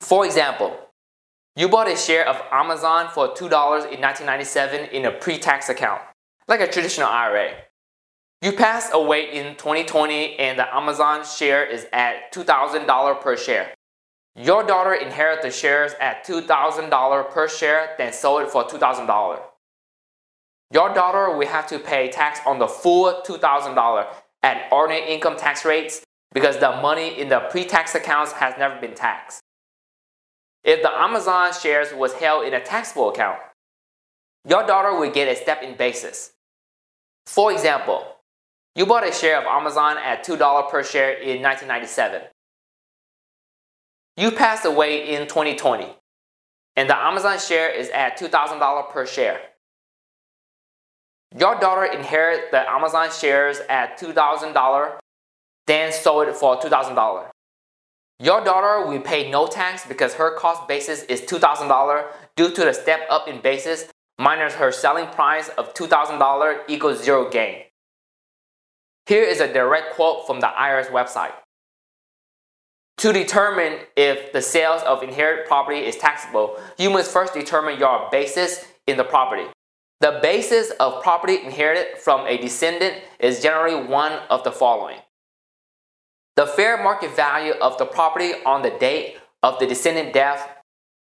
For 0.00 0.26
example, 0.26 0.89
you 1.56 1.68
bought 1.68 1.90
a 1.90 1.96
share 1.96 2.26
of 2.28 2.40
Amazon 2.52 3.08
for 3.12 3.28
$2 3.28 3.42
in 3.42 4.00
1997 4.00 4.90
in 4.90 5.04
a 5.04 5.10
pre 5.10 5.38
tax 5.38 5.68
account, 5.68 6.00
like 6.46 6.60
a 6.60 6.70
traditional 6.70 7.08
IRA. 7.08 7.52
You 8.42 8.52
pass 8.52 8.90
away 8.92 9.36
in 9.36 9.56
2020 9.56 10.38
and 10.38 10.58
the 10.58 10.74
Amazon 10.74 11.24
share 11.24 11.64
is 11.64 11.86
at 11.92 12.32
$2,000 12.32 13.20
per 13.20 13.36
share. 13.36 13.74
Your 14.36 14.64
daughter 14.64 14.94
inherits 14.94 15.42
the 15.42 15.50
shares 15.50 15.92
at 16.00 16.24
$2,000 16.24 17.30
per 17.30 17.48
share, 17.48 17.94
then 17.98 18.12
sold 18.12 18.42
it 18.42 18.50
for 18.50 18.64
$2,000. 18.64 19.40
Your 20.72 20.94
daughter 20.94 21.36
will 21.36 21.48
have 21.48 21.66
to 21.66 21.78
pay 21.78 22.08
tax 22.08 22.38
on 22.46 22.58
the 22.58 22.68
full 22.68 23.22
$2,000 23.26 24.06
at 24.42 24.72
ordinary 24.72 25.12
income 25.12 25.36
tax 25.36 25.64
rates 25.64 26.02
because 26.32 26.58
the 26.58 26.70
money 26.80 27.20
in 27.20 27.28
the 27.28 27.40
pre 27.50 27.64
tax 27.64 27.94
accounts 27.94 28.32
has 28.32 28.54
never 28.56 28.80
been 28.80 28.94
taxed. 28.94 29.42
If 30.64 30.82
the 30.82 30.90
Amazon 30.90 31.52
shares 31.52 31.92
was 31.94 32.12
held 32.14 32.44
in 32.44 32.54
a 32.54 32.60
taxable 32.60 33.10
account, 33.10 33.38
your 34.48 34.66
daughter 34.66 34.98
would 34.98 35.12
get 35.12 35.28
a 35.28 35.36
step 35.36 35.62
in 35.62 35.76
basis. 35.76 36.32
For 37.26 37.52
example, 37.52 38.04
you 38.74 38.86
bought 38.86 39.08
a 39.08 39.12
share 39.12 39.38
of 39.40 39.46
Amazon 39.46 39.98
at 39.98 40.24
$2 40.24 40.70
per 40.70 40.82
share 40.82 41.12
in 41.12 41.42
1997. 41.42 42.22
You 44.16 44.30
passed 44.30 44.64
away 44.64 45.14
in 45.14 45.26
2020, 45.28 45.86
and 46.76 46.90
the 46.90 46.96
Amazon 46.96 47.38
share 47.38 47.70
is 47.70 47.88
at 47.90 48.18
$2,000 48.18 48.90
per 48.90 49.06
share. 49.06 49.40
Your 51.38 51.58
daughter 51.58 51.84
inherited 51.84 52.50
the 52.50 52.68
Amazon 52.68 53.10
shares 53.12 53.60
at 53.68 53.98
$2,000, 53.98 54.98
then 55.66 55.92
sold 55.92 56.28
it 56.28 56.36
for 56.36 56.58
$2,000. 56.58 57.30
Your 58.20 58.44
daughter 58.44 58.86
will 58.86 59.00
pay 59.00 59.30
no 59.30 59.46
tax 59.46 59.86
because 59.86 60.14
her 60.14 60.36
cost 60.36 60.68
basis 60.68 61.04
is 61.04 61.22
$2,000 61.22 62.04
due 62.36 62.50
to 62.50 62.64
the 62.66 62.74
step 62.74 63.00
up 63.08 63.26
in 63.26 63.40
basis 63.40 63.86
minus 64.18 64.54
her 64.54 64.70
selling 64.70 65.06
price 65.06 65.48
of 65.56 65.72
$2,000 65.72 66.60
equals 66.68 67.02
zero 67.02 67.30
gain. 67.30 67.62
Here 69.06 69.22
is 69.24 69.40
a 69.40 69.50
direct 69.50 69.94
quote 69.94 70.26
from 70.26 70.40
the 70.40 70.48
IRS 70.48 70.88
website. 70.88 71.32
To 72.98 73.10
determine 73.14 73.78
if 73.96 74.30
the 74.34 74.42
sales 74.42 74.82
of 74.82 75.02
inherited 75.02 75.46
property 75.46 75.78
is 75.78 75.96
taxable, 75.96 76.60
you 76.76 76.90
must 76.90 77.10
first 77.10 77.32
determine 77.32 77.78
your 77.78 78.06
basis 78.12 78.66
in 78.86 78.98
the 78.98 79.04
property. 79.04 79.46
The 80.00 80.18
basis 80.20 80.72
of 80.72 81.02
property 81.02 81.38
inherited 81.42 81.96
from 81.96 82.26
a 82.26 82.36
descendant 82.36 83.02
is 83.18 83.42
generally 83.42 83.82
one 83.88 84.12
of 84.28 84.44
the 84.44 84.52
following. 84.52 84.98
The 86.40 86.46
fair 86.46 86.82
market 86.82 87.14
value 87.14 87.52
of 87.60 87.76
the 87.76 87.84
property 87.84 88.32
on 88.46 88.62
the 88.62 88.70
date 88.70 89.18
of 89.42 89.58
the 89.58 89.66
descendant 89.66 90.14
death 90.14 90.48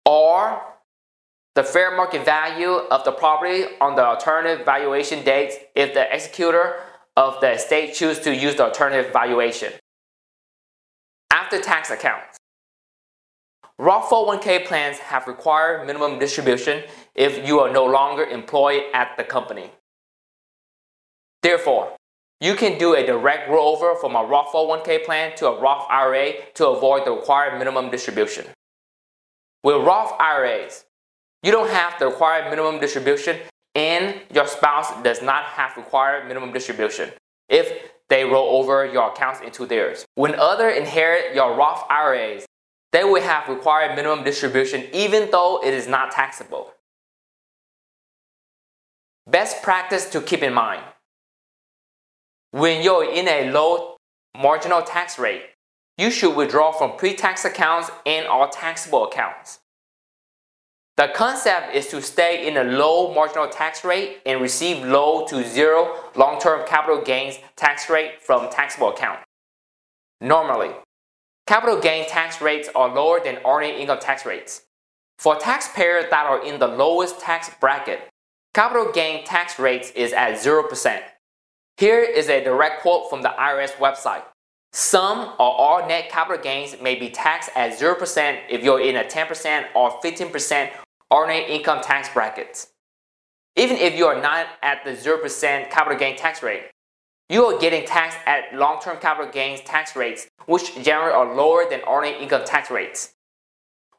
or 0.03 0.63
the 1.53 1.63
fair 1.63 1.95
market 1.95 2.25
value 2.25 2.71
of 2.71 3.03
the 3.03 3.11
property 3.11 3.65
on 3.79 3.95
the 3.95 4.03
alternative 4.03 4.65
valuation 4.65 5.23
dates 5.23 5.55
if 5.75 5.93
the 5.93 6.11
executor 6.11 6.77
of 7.15 7.39
the 7.39 7.51
estate 7.51 7.93
choose 7.93 8.17
to 8.21 8.35
use 8.35 8.55
the 8.55 8.63
alternative 8.63 9.13
valuation. 9.13 9.73
After 11.29 11.61
tax 11.61 11.91
accounts. 11.91 12.39
Roth 13.77 14.09
401k 14.09 14.65
plans 14.65 14.97
have 14.97 15.27
required 15.27 15.85
minimum 15.85 16.17
distribution 16.17 16.83
if 17.13 17.47
you 17.47 17.59
are 17.59 17.71
no 17.71 17.85
longer 17.85 18.23
employed 18.23 18.85
at 18.91 19.15
the 19.17 19.23
company. 19.23 19.69
Therefore, 21.43 21.96
you 22.39 22.55
can 22.55 22.77
do 22.77 22.93
a 22.93 23.05
direct 23.05 23.49
rollover 23.49 23.99
from 23.99 24.15
a 24.15 24.23
Roth 24.23 24.53
401k 24.53 25.05
plan 25.05 25.35
to 25.37 25.47
a 25.47 25.59
Roth 25.59 25.87
IRA 25.89 26.33
to 26.55 26.67
avoid 26.67 27.05
the 27.05 27.11
required 27.11 27.57
minimum 27.57 27.89
distribution. 27.89 28.45
With 29.63 29.77
Roth 29.77 30.13
IRAs, 30.19 30.85
you 31.41 31.51
don't 31.51 31.69
have 31.69 31.97
the 31.99 32.07
required 32.07 32.49
minimum 32.49 32.79
distribution 32.79 33.37
and 33.73 34.21
your 34.33 34.47
spouse 34.47 34.91
does 35.03 35.21
not 35.21 35.45
have 35.45 35.77
required 35.77 36.27
minimum 36.27 36.51
distribution 36.51 37.11
if 37.49 37.91
they 38.09 38.23
roll 38.23 38.59
over 38.59 38.85
your 38.85 39.11
accounts 39.11 39.41
into 39.41 39.65
theirs. 39.65 40.05
When 40.15 40.35
others 40.35 40.77
inherit 40.77 41.35
your 41.35 41.55
Roth 41.55 41.85
IRAs, 41.89 42.45
they 42.91 43.03
will 43.03 43.21
have 43.21 43.49
required 43.49 43.95
minimum 43.95 44.23
distribution 44.23 44.85
even 44.93 45.29
though 45.31 45.61
it 45.63 45.73
is 45.73 45.87
not 45.87 46.11
taxable. 46.11 46.73
Best 49.27 49.61
practice 49.61 50.09
to 50.11 50.21
keep 50.21 50.41
in 50.41 50.53
mind. 50.53 50.83
When 52.51 52.81
you're 52.81 53.11
in 53.11 53.27
a 53.27 53.51
low 53.51 53.97
marginal 54.37 54.81
tax 54.81 55.19
rate, 55.19 55.43
you 55.97 56.09
should 56.09 56.35
withdraw 56.35 56.71
from 56.71 56.95
pre-tax 56.95 57.43
accounts 57.43 57.91
and 58.05 58.25
all 58.25 58.47
taxable 58.47 59.05
accounts. 59.05 59.59
The 60.95 61.09
concept 61.13 61.75
is 61.75 61.87
to 61.89 62.01
stay 62.01 62.47
in 62.47 62.55
a 62.55 62.63
low 62.63 63.13
marginal 63.13 63.49
tax 63.49 63.83
rate 63.83 64.21
and 64.25 64.41
receive 64.41 64.83
low 64.83 65.27
to 65.27 65.43
zero 65.43 65.95
long-term 66.15 66.65
capital 66.67 67.01
gains 67.01 67.37
tax 67.55 67.89
rate 67.89 68.21
from 68.21 68.49
taxable 68.49 68.89
account. 68.89 69.19
Normally, 70.21 70.71
capital 71.45 71.79
gain 71.79 72.07
tax 72.07 72.41
rates 72.41 72.69
are 72.73 72.93
lower 72.93 73.19
than 73.19 73.39
ordinary 73.43 73.79
income 73.81 73.99
tax 73.99 74.25
rates. 74.25 74.63
For 75.19 75.35
taxpayers 75.35 76.05
that 76.09 76.25
are 76.25 76.43
in 76.45 76.59
the 76.59 76.67
lowest 76.67 77.19
tax 77.19 77.51
bracket, 77.59 78.07
capital 78.53 78.91
gain 78.91 79.25
tax 79.25 79.59
rates 79.59 79.91
is 79.91 80.13
at 80.13 80.35
0%. 80.35 81.01
Here 81.77 82.01
is 82.01 82.27
a 82.27 82.43
direct 82.43 82.81
quote 82.81 83.07
from 83.07 83.21
the 83.21 83.29
IRS 83.29 83.73
website. 83.73 84.23
Some 84.73 85.33
or 85.39 85.53
all 85.53 85.87
net 85.87 86.09
capital 86.09 86.41
gains 86.41 86.75
may 86.81 86.95
be 86.95 87.09
taxed 87.09 87.51
at 87.55 87.77
0% 87.77 88.39
if 88.49 88.63
you're 88.63 88.81
in 88.81 88.95
a 88.95 89.03
10% 89.03 89.65
or 89.75 89.91
15% 90.01 90.71
ordinary 91.11 91.45
income 91.45 91.81
tax 91.83 92.09
brackets. 92.09 92.69
Even 93.55 93.77
if 93.77 93.95
you 93.95 94.07
are 94.07 94.19
not 94.19 94.47
at 94.63 94.83
the 94.85 94.91
0% 94.91 95.69
capital 95.69 95.97
gain 95.97 96.17
tax 96.17 96.41
rate, 96.41 96.63
you 97.29 97.45
are 97.45 97.59
getting 97.59 97.85
taxed 97.85 98.17
at 98.25 98.55
long-term 98.55 98.97
capital 98.97 99.31
gains 99.31 99.61
tax 99.61 99.95
rates, 99.95 100.27
which 100.47 100.75
generally 100.83 101.13
are 101.13 101.35
lower 101.35 101.69
than 101.69 101.81
ordinary 101.83 102.23
income 102.23 102.43
tax 102.43 102.71
rates. 102.71 103.13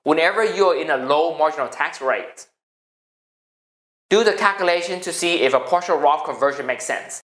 Whenever 0.03 0.45
you 0.45 0.67
are 0.67 0.77
in 0.77 0.91
a 0.91 0.97
low 0.97 1.39
marginal 1.39 1.69
tax 1.69 2.01
rate, 2.01 2.49
do 4.11 4.25
the 4.25 4.33
calculation 4.33 5.01
to 5.01 5.13
see 5.13 5.43
if 5.43 5.55
a 5.55 5.61
partial 5.61 5.97
Roth 5.97 6.25
conversion 6.25 6.67
makes 6.67 6.85
sense. 6.85 7.23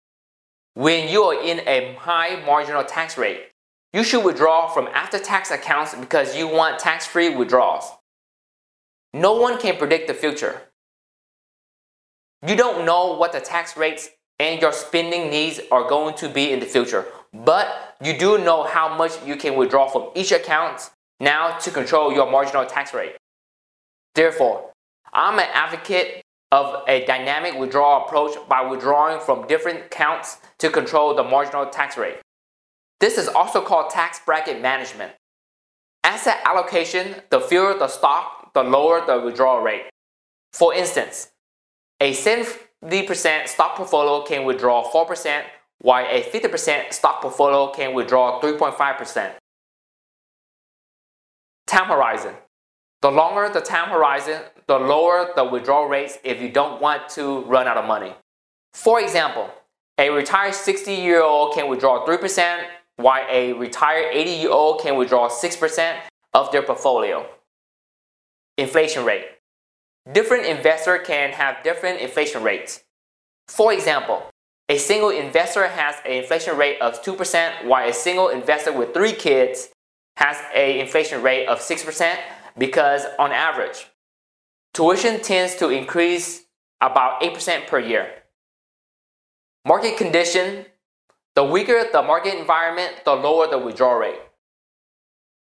When 0.75 1.07
you 1.07 1.23
are 1.23 1.39
in 1.39 1.59
a 1.67 1.93
high 1.99 2.43
marginal 2.45 2.83
tax 2.83 3.17
rate, 3.17 3.51
you 3.93 4.03
should 4.03 4.25
withdraw 4.25 4.67
from 4.67 4.87
after-tax 4.87 5.51
accounts 5.51 5.93
because 5.93 6.35
you 6.35 6.47
want 6.47 6.79
tax-free 6.79 7.35
withdrawals. 7.35 7.91
No 9.13 9.33
one 9.35 9.59
can 9.59 9.77
predict 9.77 10.07
the 10.07 10.15
future. 10.15 10.63
You 12.45 12.55
don't 12.55 12.85
know 12.85 13.15
what 13.15 13.33
the 13.33 13.39
tax 13.39 13.77
rates 13.77 14.09
and 14.39 14.59
your 14.59 14.73
spending 14.73 15.29
needs 15.29 15.61
are 15.71 15.87
going 15.87 16.15
to 16.15 16.27
be 16.27 16.51
in 16.51 16.59
the 16.59 16.65
future, 16.65 17.05
but 17.31 17.95
you 18.03 18.17
do 18.17 18.39
know 18.39 18.63
how 18.63 18.97
much 18.97 19.11
you 19.23 19.35
can 19.35 19.55
withdraw 19.55 19.87
from 19.87 20.09
each 20.15 20.31
account 20.31 20.89
now 21.19 21.57
to 21.59 21.69
control 21.69 22.11
your 22.11 22.29
marginal 22.29 22.65
tax 22.65 22.95
rate. 22.95 23.15
Therefore, 24.15 24.71
I'm 25.13 25.37
an 25.37 25.47
advocate 25.53 26.22
of 26.53 26.83
a 26.87 27.03
dynamic 27.05 27.57
withdrawal 27.57 28.05
approach 28.05 28.37
by 28.47 28.61
withdrawing 28.61 29.19
from 29.19 29.47
different 29.47 29.87
accounts 29.87 30.37
to 30.59 30.69
control 30.69 31.15
the 31.15 31.23
marginal 31.23 31.65
tax 31.65 31.97
rate. 31.97 32.19
This 32.99 33.17
is 33.17 33.27
also 33.27 33.59
called 33.59 33.89
tax 33.89 34.19
bracket 34.23 34.61
management. 34.61 35.13
Asset 36.03 36.37
allocation, 36.45 37.15
the 37.31 37.39
fewer 37.39 37.73
the 37.73 37.87
stock 37.87 38.53
the 38.53 38.63
lower 38.63 39.03
the 39.03 39.19
withdrawal 39.19 39.61
rate. 39.61 39.85
For 40.51 40.75
instance, 40.75 41.29
a 41.99 42.13
70% 42.13 43.47
stock 43.47 43.75
portfolio 43.75 44.23
can 44.23 44.45
withdraw 44.45 44.87
4%, 44.91 45.43
while 45.79 46.05
a 46.05 46.21
50% 46.21 46.93
stock 46.93 47.23
portfolio 47.23 47.71
can 47.71 47.95
withdraw 47.95 48.39
3.5%. 48.39 49.31
Time 51.65 51.87
horizon. 51.87 52.35
The 53.03 53.11
longer 53.11 53.49
the 53.49 53.59
time 53.59 53.89
horizon, 53.89 54.41
the 54.65 54.79
lower 54.79 55.29
the 55.35 55.43
withdrawal 55.43 55.87
rates 55.87 56.19
if 56.23 56.41
you 56.41 56.47
don't 56.47 56.79
want 56.79 57.09
to 57.09 57.41
run 57.41 57.67
out 57.67 57.75
of 57.75 57.85
money. 57.85 58.13
For 58.73 59.01
example, 59.01 59.49
a 59.97 60.09
retired 60.09 60.55
60 60.55 60.93
year 60.93 61.21
old 61.21 61.53
can 61.53 61.67
withdraw 61.67 62.05
3%, 62.05 62.63
while 62.95 63.27
a 63.29 63.51
retired 63.51 64.05
80 64.13 64.31
year 64.31 64.51
old 64.51 64.79
can 64.79 64.95
withdraw 64.95 65.27
6% 65.27 65.97
of 66.33 66.49
their 66.53 66.61
portfolio. 66.61 67.25
Inflation 68.57 69.03
rate. 69.03 69.25
Different 70.09 70.45
investors 70.45 71.01
can 71.05 71.33
have 71.33 71.61
different 71.61 71.99
inflation 71.99 72.41
rates. 72.41 72.85
For 73.49 73.73
example, 73.73 74.23
a 74.69 74.77
single 74.77 75.09
investor 75.09 75.67
has 75.67 75.95
an 76.05 76.13
inflation 76.13 76.55
rate 76.55 76.79
of 76.79 77.03
2%, 77.03 77.65
while 77.65 77.89
a 77.89 77.93
single 77.93 78.29
investor 78.29 78.71
with 78.71 78.93
three 78.93 79.11
kids 79.11 79.71
has 80.15 80.37
an 80.55 80.77
inflation 80.77 81.21
rate 81.21 81.47
of 81.47 81.59
6% 81.59 82.17
because, 82.57 83.05
on 83.19 83.31
average, 83.31 83.87
tuition 84.73 85.21
tends 85.21 85.55
to 85.55 85.69
increase 85.69 86.45
about 86.81 87.21
8% 87.21 87.67
per 87.67 87.79
year. 87.79 88.09
Market 89.65 89.97
condition 89.97 90.65
the 91.35 91.43
weaker 91.43 91.83
the 91.91 92.03
market 92.03 92.37
environment, 92.37 92.93
the 93.05 93.13
lower 93.13 93.47
the 93.47 93.57
withdrawal 93.57 93.97
rate. 93.97 94.19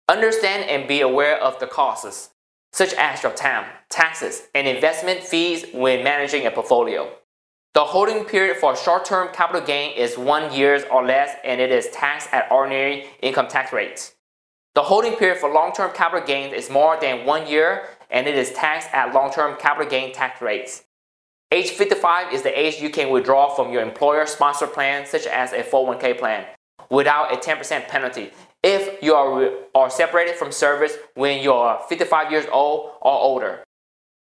Understand 0.08 0.68
and 0.70 0.88
be 0.88 1.02
aware 1.02 1.36
of 1.36 1.60
the 1.60 1.66
costs, 1.66 2.30
such 2.72 2.94
as 2.94 3.22
your 3.22 3.32
time, 3.32 3.66
taxes, 3.90 4.44
and 4.54 4.66
investment 4.66 5.22
fees 5.22 5.66
when 5.74 6.02
managing 6.02 6.46
a 6.46 6.50
portfolio. 6.50 7.10
The 7.74 7.84
holding 7.84 8.24
period 8.24 8.56
for 8.58 8.74
short-term 8.74 9.34
capital 9.34 9.60
gain 9.60 9.94
is 9.96 10.16
one 10.16 10.54
year 10.54 10.82
or 10.90 11.04
less 11.04 11.36
and 11.44 11.60
it 11.60 11.70
is 11.70 11.88
taxed 11.88 12.28
at 12.32 12.50
ordinary 12.50 13.06
income 13.20 13.48
tax 13.48 13.72
rates. 13.72 14.13
The 14.74 14.82
holding 14.82 15.14
period 15.14 15.38
for 15.38 15.52
long-term 15.52 15.92
capital 15.94 16.26
gains 16.26 16.52
is 16.52 16.68
more 16.68 16.98
than 17.00 17.24
one 17.24 17.46
year 17.46 17.88
and 18.10 18.26
it 18.26 18.36
is 18.36 18.52
taxed 18.52 18.88
at 18.92 19.14
long-term 19.14 19.56
capital 19.60 19.88
gain 19.88 20.12
tax 20.12 20.42
rates. 20.42 20.82
Age 21.52 21.70
55 21.70 22.32
is 22.32 22.42
the 22.42 22.58
age 22.58 22.80
you 22.80 22.90
can 22.90 23.10
withdraw 23.10 23.54
from 23.54 23.72
your 23.72 23.82
employer 23.82 24.26
sponsored 24.26 24.72
plan 24.72 25.06
such 25.06 25.26
as 25.26 25.52
a 25.52 25.62
401k 25.62 26.18
plan 26.18 26.46
without 26.90 27.32
a 27.32 27.36
10% 27.36 27.86
penalty 27.86 28.32
if 28.64 29.00
you 29.02 29.14
are, 29.14 29.50
are 29.74 29.90
separated 29.90 30.34
from 30.34 30.50
service 30.50 30.96
when 31.14 31.40
you 31.40 31.52
are 31.52 31.80
55 31.88 32.32
years 32.32 32.46
old 32.50 32.92
or 33.00 33.12
older. 33.12 33.62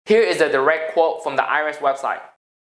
Here 0.07 0.23
is 0.23 0.41
a 0.41 0.51
direct 0.51 0.95
quote 0.95 1.23
from 1.23 1.37
the 1.37 1.43
IRS 1.43 1.77
website. 1.77 2.21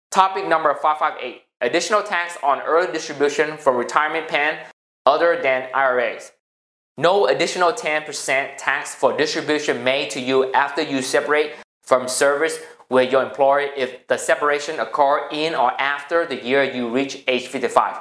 Topic 0.09 0.47
number 0.47 0.73
558 0.73 1.43
Additional 1.59 2.01
tax 2.01 2.37
on 2.41 2.61
early 2.61 2.91
distribution 2.91 3.57
from 3.57 3.75
retirement 3.75 4.27
plan 4.27 4.65
other 5.05 5.39
than 5.41 5.69
IRAs. 5.73 6.31
No 6.99 7.27
additional 7.27 7.73
10% 7.73 8.57
tax 8.57 8.95
for 8.95 9.15
distribution 9.15 9.83
made 9.83 10.09
to 10.11 10.19
you 10.19 10.51
after 10.53 10.81
you 10.81 11.03
separate 11.03 11.53
from 11.83 12.07
service 12.07 12.59
with 12.89 13.11
your 13.11 13.21
employer 13.21 13.69
if 13.77 14.07
the 14.07 14.17
separation 14.17 14.79
occurred 14.79 15.29
in 15.31 15.53
or 15.53 15.79
after 15.79 16.25
the 16.25 16.43
year 16.43 16.63
you 16.63 16.89
reach 16.89 17.23
age 17.27 17.47
55 17.47 17.97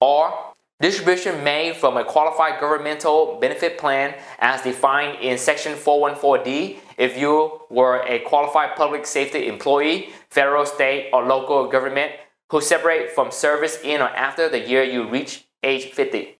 or 0.00 0.52
Distribution 0.82 1.44
made 1.44 1.76
from 1.76 1.96
a 1.96 2.02
qualified 2.02 2.58
governmental 2.58 3.38
benefit 3.40 3.78
plan 3.78 4.16
as 4.40 4.62
defined 4.62 5.16
in 5.20 5.38
Section 5.38 5.74
414D 5.74 6.78
if 6.98 7.16
you 7.16 7.60
were 7.70 8.02
a 8.08 8.18
qualified 8.18 8.74
public 8.74 9.06
safety 9.06 9.46
employee, 9.46 10.08
federal, 10.30 10.66
state, 10.66 11.08
or 11.12 11.22
local 11.24 11.68
government 11.68 12.10
who 12.50 12.60
separate 12.60 13.12
from 13.12 13.30
service 13.30 13.78
in 13.84 14.00
or 14.00 14.08
after 14.08 14.48
the 14.48 14.58
year 14.58 14.82
you 14.82 15.08
reach 15.08 15.44
age 15.62 15.92
50. 15.92 16.36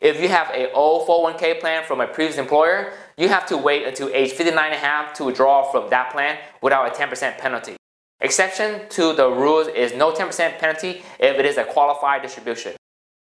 If 0.00 0.18
you 0.20 0.28
have 0.28 0.48
a 0.50 0.72
old 0.72 1.06
401k 1.06 1.60
plan 1.60 1.84
from 1.84 2.00
a 2.00 2.06
previous 2.06 2.38
employer, 2.38 2.92
you 3.18 3.28
have 3.28 3.44
to 3.46 3.58
wait 3.58 3.86
until 3.86 4.08
age 4.08 4.32
59 4.32 4.64
and 4.64 4.74
a 4.74 4.78
half 4.78 5.12
to 5.14 5.24
withdraw 5.24 5.70
from 5.70 5.90
that 5.90 6.10
plan 6.10 6.38
without 6.62 6.88
a 6.88 6.98
10% 6.98 7.36
penalty. 7.36 7.76
Exception 8.22 8.88
to 8.90 9.12
the 9.12 9.28
rules 9.28 9.68
is 9.68 9.94
no 9.94 10.12
10% 10.12 10.58
penalty 10.58 11.02
if 11.18 11.38
it 11.38 11.44
is 11.44 11.58
a 11.58 11.64
qualified 11.64 12.22
distribution. 12.22 12.74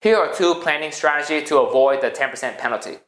Here 0.01 0.17
are 0.17 0.35
two 0.35 0.57
planning 0.57 0.91
strategies 0.91 1.49
to 1.49 1.59
avoid 1.59 2.01
the 2.01 2.11
10% 2.11 2.59
penalty. 2.59 2.99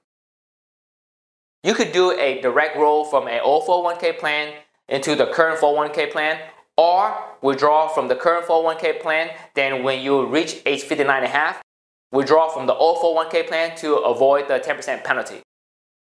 You 1.64 1.74
could 1.74 1.90
do 1.90 2.12
a 2.12 2.40
direct 2.40 2.76
roll 2.76 3.04
from 3.04 3.26
an 3.26 3.40
old 3.42 3.66
401k 3.66 4.18
plan 4.18 4.54
into 4.88 5.16
the 5.16 5.26
current 5.26 5.60
401k 5.60 6.12
plan 6.12 6.38
or 6.76 7.16
withdraw 7.42 7.88
from 7.88 8.06
the 8.06 8.14
current 8.14 8.46
401k 8.46 9.00
plan. 9.00 9.30
Then 9.54 9.82
when 9.82 10.02
you 10.02 10.24
reach 10.26 10.62
age 10.64 10.82
59 10.82 11.16
and 11.16 11.24
a 11.24 11.28
half, 11.28 11.62
withdraw 12.12 12.48
from 12.48 12.66
the 12.66 12.74
old 12.74 12.98
401k 12.98 13.48
plan 13.48 13.76
to 13.78 13.96
avoid 13.96 14.48
the 14.48 14.60
10% 14.60 15.04
penalty. 15.04 15.40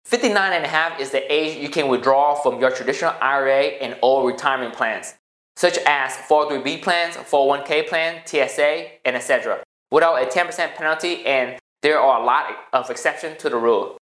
59 0.05 0.53
and 0.53 0.65
a 0.65 0.67
half 0.67 0.99
is 0.99 1.11
the 1.11 1.31
age 1.31 1.57
you 1.57 1.69
can 1.69 1.87
withdraw 1.87 2.35
from 2.35 2.59
your 2.59 2.71
traditional 2.71 3.13
IRA 3.21 3.63
and 3.81 3.97
all 4.01 4.25
retirement 4.25 4.73
plans, 4.73 5.15
such 5.55 5.77
as 5.85 6.13
403b 6.13 6.81
plans, 6.81 7.15
401k 7.15 7.87
plan, 7.87 8.21
TSA, 8.25 8.87
and 9.05 9.15
etc. 9.15 9.61
without 9.91 10.15
a 10.21 10.25
10% 10.25 10.75
penalty 10.75 11.25
and 11.25 11.59
there 11.81 11.99
are 11.99 12.21
a 12.21 12.25
lot 12.25 12.45
of 12.73 12.89
exceptions 12.89 13.37
to 13.37 13.49
the 13.49 13.57
rule. 13.57 13.97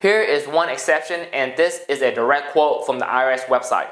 Here 0.00 0.20
is 0.20 0.46
one 0.46 0.68
exception 0.68 1.26
and 1.32 1.56
this 1.56 1.80
is 1.88 2.02
a 2.02 2.14
direct 2.14 2.52
quote 2.52 2.84
from 2.84 2.98
the 2.98 3.06
IRS 3.06 3.46
website. 3.46 3.88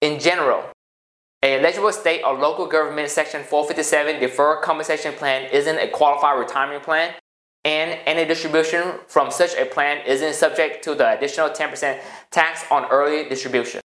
In 0.00 0.18
general, 0.18 0.64
a 1.42 1.60
eligible 1.60 1.92
state 1.92 2.22
or 2.24 2.34
local 2.34 2.66
government 2.66 3.08
Section 3.10 3.44
457 3.44 4.20
deferred 4.20 4.62
compensation 4.62 5.12
plan 5.12 5.48
isn't 5.52 5.78
a 5.78 5.88
qualified 5.88 6.38
retirement 6.38 6.82
plan, 6.82 7.14
and 7.64 7.98
any 8.06 8.24
distribution 8.24 8.94
from 9.06 9.30
such 9.30 9.54
a 9.54 9.64
plan 9.64 10.04
isn't 10.06 10.34
subject 10.34 10.82
to 10.84 10.94
the 10.94 11.16
additional 11.16 11.48
10% 11.48 12.00
tax 12.30 12.64
on 12.70 12.86
early 12.90 13.28
distribution. 13.28 13.80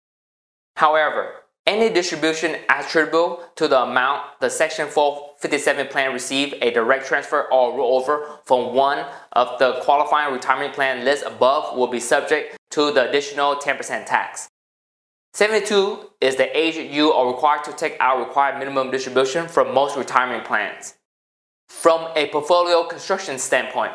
However, 0.76 1.34
any 1.66 1.92
distribution 1.92 2.56
attributable 2.68 3.42
to 3.56 3.68
the 3.68 3.82
amount 3.82 4.40
the 4.40 4.48
Section 4.48 4.88
457 4.88 5.88
plan 5.88 6.12
received 6.12 6.54
a 6.62 6.70
direct 6.70 7.06
transfer 7.06 7.52
or 7.52 7.72
rollover 7.72 8.38
from 8.44 8.74
one 8.74 9.04
of 9.32 9.58
the 9.58 9.80
qualifying 9.82 10.32
retirement 10.32 10.72
plan 10.72 11.04
lists 11.04 11.24
above 11.26 11.76
will 11.76 11.86
be 11.86 12.00
subject 12.00 12.56
to 12.70 12.92
the 12.92 13.08
additional 13.08 13.56
10% 13.56 14.06
tax. 14.06 14.48
72 15.32 16.10
is 16.20 16.36
the 16.36 16.56
age 16.56 16.76
you 16.76 17.12
are 17.12 17.28
required 17.28 17.62
to 17.64 17.72
take 17.72 17.96
out 18.00 18.18
required 18.18 18.58
minimum 18.58 18.90
distribution 18.90 19.46
from 19.46 19.72
most 19.72 19.96
retirement 19.96 20.44
plans. 20.44 20.94
From 21.68 22.08
a 22.16 22.28
portfolio 22.28 22.82
construction 22.84 23.38
standpoint, 23.38 23.92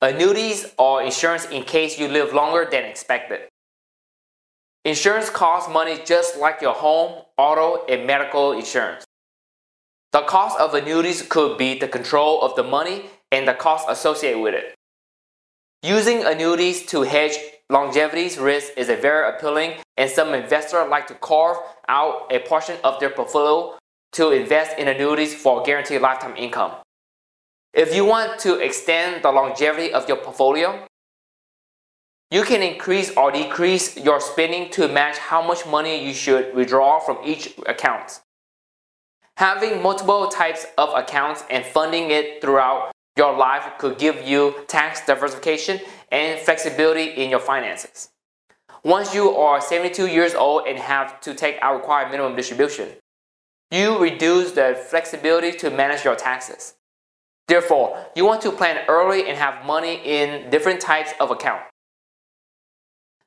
annuities 0.00 0.72
are 0.78 1.02
insurance 1.02 1.46
in 1.46 1.64
case 1.64 1.98
you 1.98 2.06
live 2.06 2.32
longer 2.32 2.68
than 2.70 2.84
expected. 2.84 3.40
Insurance 4.84 5.28
costs 5.28 5.68
money 5.68 5.98
just 6.04 6.38
like 6.38 6.62
your 6.62 6.72
home, 6.72 7.24
auto, 7.36 7.84
and 7.86 8.06
medical 8.06 8.52
insurance. 8.52 9.04
The 10.12 10.22
cost 10.22 10.56
of 10.60 10.72
annuities 10.74 11.22
could 11.22 11.58
be 11.58 11.76
the 11.76 11.88
control 11.88 12.40
of 12.42 12.54
the 12.54 12.62
money 12.62 13.06
and 13.32 13.48
the 13.48 13.54
cost 13.54 13.86
associated 13.90 14.40
with 14.40 14.54
it. 14.54 14.74
Using 15.82 16.24
annuities 16.24 16.86
to 16.86 17.02
hedge 17.02 17.36
longevity's 17.70 18.38
risk 18.38 18.72
is 18.76 18.88
a 18.88 18.96
very 18.96 19.28
appealing 19.28 19.74
and 19.96 20.10
some 20.10 20.34
investors 20.34 20.88
like 20.88 21.06
to 21.08 21.14
carve 21.14 21.56
out 21.88 22.30
a 22.30 22.38
portion 22.40 22.76
of 22.84 23.00
their 23.00 23.10
portfolio 23.10 23.76
to 24.12 24.30
invest 24.30 24.78
in 24.78 24.88
annuities 24.88 25.34
for 25.34 25.62
guaranteed 25.62 26.00
lifetime 26.00 26.36
income. 26.36 26.72
If 27.74 27.94
you 27.94 28.04
want 28.04 28.38
to 28.40 28.58
extend 28.60 29.22
the 29.22 29.30
longevity 29.30 29.92
of 29.92 30.08
your 30.08 30.16
portfolio, 30.16 30.86
you 32.30 32.42
can 32.42 32.62
increase 32.62 33.14
or 33.16 33.30
decrease 33.30 33.96
your 33.96 34.20
spending 34.20 34.70
to 34.70 34.88
match 34.88 35.18
how 35.18 35.46
much 35.46 35.66
money 35.66 36.04
you 36.04 36.14
should 36.14 36.54
withdraw 36.54 36.98
from 36.98 37.18
each 37.24 37.52
account. 37.66 38.20
Having 39.36 39.82
multiple 39.82 40.28
types 40.28 40.66
of 40.78 40.88
accounts 40.94 41.44
and 41.50 41.64
funding 41.64 42.10
it 42.10 42.40
throughout 42.40 42.90
your 43.16 43.36
life 43.36 43.64
could 43.78 43.98
give 43.98 44.26
you 44.26 44.54
tax 44.68 45.04
diversification 45.06 45.80
and 46.12 46.38
flexibility 46.38 47.10
in 47.22 47.30
your 47.30 47.40
finances. 47.40 48.10
Once 48.84 49.14
you 49.14 49.30
are 49.30 49.60
72 49.60 50.06
years 50.06 50.34
old 50.34 50.66
and 50.66 50.78
have 50.78 51.20
to 51.20 51.34
take 51.34 51.58
out 51.60 51.74
required 51.76 52.10
minimum 52.10 52.36
distribution, 52.36 52.88
you 53.70 53.98
reduce 53.98 54.52
the 54.52 54.80
flexibility 54.88 55.50
to 55.58 55.70
manage 55.70 56.04
your 56.04 56.14
taxes. 56.14 56.74
Therefore, 57.48 58.06
you 58.14 58.24
want 58.24 58.42
to 58.42 58.52
plan 58.52 58.84
early 58.88 59.28
and 59.28 59.36
have 59.38 59.64
money 59.64 60.00
in 60.04 60.50
different 60.50 60.80
types 60.80 61.12
of 61.18 61.30
account. 61.30 61.62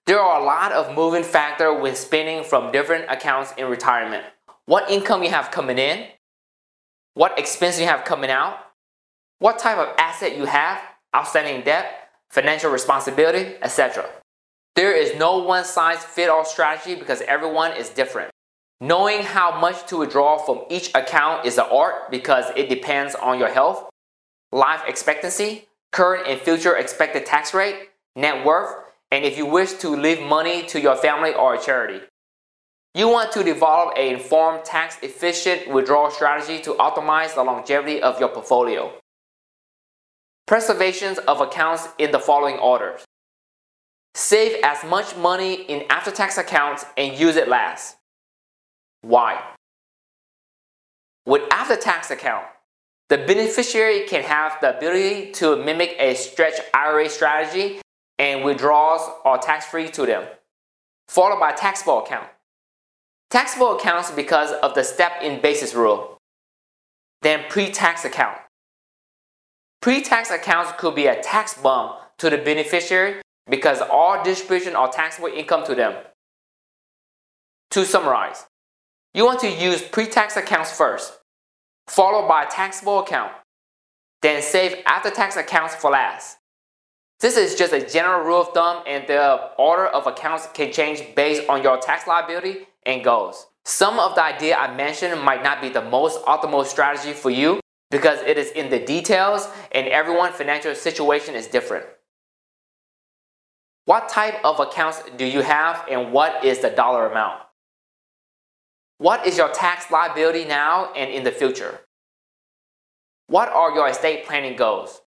There 0.06 0.19
are 0.19 0.41
a 0.41 0.43
lot 0.43 0.71
of 0.71 0.95
moving 0.95 1.23
factors 1.23 1.82
when 1.82 1.95
spending 1.95 2.43
from 2.43 2.71
different 2.71 3.06
accounts 3.10 3.54
in 3.58 3.67
retirement. 3.67 4.23
What 4.65 4.89
income 4.89 5.23
you 5.23 5.30
have 5.30 5.52
coming 5.52 5.78
in, 5.78 6.08
what 7.15 7.38
expense 7.38 7.80
you 7.80 7.86
have 7.86 8.06
coming 8.06 8.30
out, 8.30 8.58
what 9.39 9.58
type 9.58 9.78
of 9.78 9.95
asset 9.97 10.38
you 10.38 10.45
have, 10.45 10.82
outstanding 11.15 11.63
debt, 11.63 12.10
financial 12.30 12.71
responsibility, 12.71 13.56
etc. 13.62 14.08
There 14.75 14.95
is 14.95 15.17
no 15.17 15.39
one 15.39 15.65
size 15.65 16.04
fit 16.04 16.30
all 16.30 16.45
strategy 16.45 16.95
because 16.95 17.21
everyone 17.21 17.73
is 17.73 17.89
different. 17.89 18.32
Knowing 18.82 19.23
how 19.23 19.60
much 19.60 19.86
to 19.88 19.97
withdraw 19.97 20.38
from 20.38 20.63
each 20.69 20.89
account 20.95 21.45
is 21.45 21.58
an 21.58 21.65
art 21.71 22.10
because 22.12 22.45
it 22.56 22.69
depends 22.69 23.15
on 23.15 23.39
your 23.39 23.52
health, 23.52 23.89
life 24.52 24.82
expectancy, 24.88 25.67
current 25.91 26.28
and 26.28 26.39
future 26.39 26.75
expected 26.78 27.25
tax 27.25 27.54
rate, 27.54 27.89
net 28.15 28.45
worth, 28.45 28.73
and 29.12 29.25
if 29.25 29.38
you 29.38 29.45
wish 29.45 29.73
to 29.73 29.89
leave 29.89 30.21
money 30.21 30.65
to 30.67 30.80
your 30.80 30.95
family 30.95 31.34
or 31.34 31.56
a 31.56 31.60
charity. 31.60 32.06
You 32.95 33.08
want 33.08 33.32
to 33.34 33.43
develop 33.43 33.97
an 33.97 34.15
informed, 34.15 34.65
tax 34.65 34.97
efficient 35.02 35.69
withdrawal 35.69 36.10
strategy 36.10 36.60
to 36.63 36.73
optimize 36.75 37.36
the 37.36 37.43
longevity 37.43 38.02
of 38.02 38.19
your 38.19 38.30
portfolio. 38.30 38.93
Preservations 40.49 41.19
of 41.19 41.41
accounts 41.41 41.89
in 41.99 42.09
the 42.09 42.17
following 42.17 42.57
orders. 42.57 43.05
Save 44.15 44.63
as 44.63 44.83
much 44.83 45.15
money 45.15 45.53
in 45.53 45.85
after 45.91 46.09
tax 46.09 46.39
accounts 46.39 46.88
and 46.97 47.15
use 47.15 47.35
it 47.35 47.47
last. 47.47 47.97
Why? 49.01 49.39
With 51.27 51.43
after 51.51 51.75
tax 51.75 52.09
account, 52.09 52.47
the 53.09 53.19
beneficiary 53.19 54.07
can 54.07 54.23
have 54.23 54.59
the 54.59 54.75
ability 54.75 55.33
to 55.33 55.55
mimic 55.55 55.95
a 55.99 56.15
stretch 56.15 56.59
IRA 56.73 57.09
strategy 57.09 57.79
and 58.17 58.43
withdrawals 58.43 59.07
are 59.25 59.38
tax 59.38 59.67
free 59.67 59.88
to 59.89 60.07
them, 60.07 60.25
followed 61.09 61.39
by 61.39 61.51
taxable 61.51 62.03
account. 62.03 62.27
Taxable 63.29 63.77
accounts 63.77 64.09
because 64.09 64.51
of 64.63 64.73
the 64.73 64.83
step 64.83 65.21
in 65.21 65.41
basis 65.41 65.75
rule. 65.75 66.17
Then 67.21 67.45
pre 67.49 67.69
tax 67.69 68.03
account. 68.03 68.39
Pre-tax 69.82 70.30
accounts 70.30 70.74
could 70.78 70.96
be 70.96 71.08
a 71.08 71.22
tax 71.22 71.54
bump 71.54 71.96
to 72.18 72.30
the 72.30 72.38
beneficiary 72.38 73.22
because 73.50 73.82
all 73.82 74.22
distribution 74.24 74.76
are 74.76 74.89
taxable 74.89 75.30
income 75.30 75.65
to 75.65 75.74
them. 75.74 75.96
To 77.72 77.86
summarize, 77.86 78.46
you 79.13 79.26
want 79.26 79.39
to 79.39 79.50
use 79.50 79.82
pre-tax 79.82 80.36
accounts 80.36 80.76
first, 80.76 81.13
followed 81.88 82.28
by 82.28 82.44
a 82.44 82.50
taxable 82.50 83.00
account, 83.00 83.32
then 84.22 84.42
save 84.42 84.76
after-tax 84.86 85.38
accounts 85.38 85.76
for 85.76 85.92
last. 85.92 86.38
This 87.22 87.38
is 87.38 87.56
just 87.56 87.74
a 87.74 87.86
general 87.86 88.26
rule 88.26 88.42
of 88.42 88.50
thumb 88.50 88.84
and 88.86 89.08
the 89.08 89.52
order 89.58 89.88
of 89.88 90.08
accounts 90.08 90.48
can 90.54 90.72
change 90.72 91.04
based 91.15 91.48
on 91.50 91.63
your 91.63 91.78
tax 91.78 92.08
liability 92.08 92.68
and 92.86 93.04
goals. 93.04 93.48
Some 93.65 94.00
of 94.00 94.15
the 94.15 94.24
idea 94.24 94.58
I 94.58 94.76
mentioned 94.76 95.22
might 95.22 95.44
not 95.44 95.62
be 95.62 95.70
the 95.70 95.82
most 95.82 96.24
optimal 96.26 96.65
strategy 96.65 97.13
for 97.13 97.30
you, 97.30 97.60
because 97.91 98.19
it 98.21 98.38
is 98.38 98.52
in 98.52 98.69
the 98.69 98.80
details 98.80 99.47
and 99.71 99.88
everyone's 99.88 100.36
financial 100.36 100.75
situation 100.75 101.36
is 101.36 101.47
different. 101.47 101.86
What 103.86 104.10
type 104.10 104.36
of 104.43 104.60
accounts 104.60 105.02
do 105.17 105.25
you 105.25 105.41
have 105.41 105.84
and 105.89 106.12
what 106.12 106.45
is 106.45 106.60
the 106.60 106.69
dollar 106.69 107.10
amount? 107.10 107.41
What 108.99 109.25
is 109.25 109.38
your 109.38 109.49
tax 109.49 109.89
liability 109.89 110.45
now 110.45 110.93
and 110.93 111.10
in 111.10 111.23
the 111.23 111.32
future? 111.32 111.80
What 113.28 113.49
are 113.49 113.71
your 113.71 113.88
estate 113.88 114.25
planning 114.25 114.56
goals? 114.56 115.02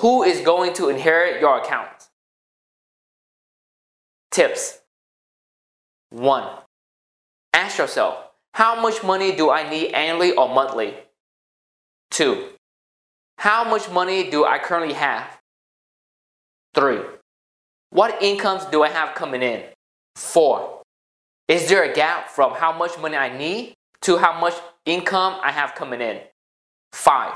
Who 0.00 0.22
is 0.22 0.40
going 0.40 0.72
to 0.74 0.88
inherit 0.88 1.40
your 1.40 1.60
account? 1.60 2.08
Tips 4.30 4.78
1. 6.10 6.48
Ask 7.52 7.78
yourself, 7.78 8.16
how 8.54 8.80
much 8.80 9.02
money 9.02 9.36
do 9.36 9.50
I 9.50 9.68
need 9.68 9.92
annually 9.92 10.32
or 10.32 10.48
monthly? 10.48 10.94
Two, 12.10 12.48
how 13.38 13.64
much 13.64 13.90
money 13.90 14.30
do 14.30 14.44
I 14.44 14.58
currently 14.58 14.94
have? 14.94 15.38
Three, 16.74 17.00
what 17.90 18.22
incomes 18.22 18.64
do 18.66 18.82
I 18.82 18.88
have 18.88 19.14
coming 19.14 19.42
in? 19.42 19.62
Four, 20.16 20.82
is 21.48 21.68
there 21.68 21.82
a 21.82 21.94
gap 21.94 22.28
from 22.28 22.52
how 22.54 22.72
much 22.76 22.98
money 22.98 23.16
I 23.16 23.36
need 23.36 23.74
to 24.02 24.16
how 24.18 24.38
much 24.40 24.54
income 24.86 25.36
I 25.42 25.52
have 25.52 25.74
coming 25.74 26.00
in? 26.00 26.20
Five, 26.92 27.32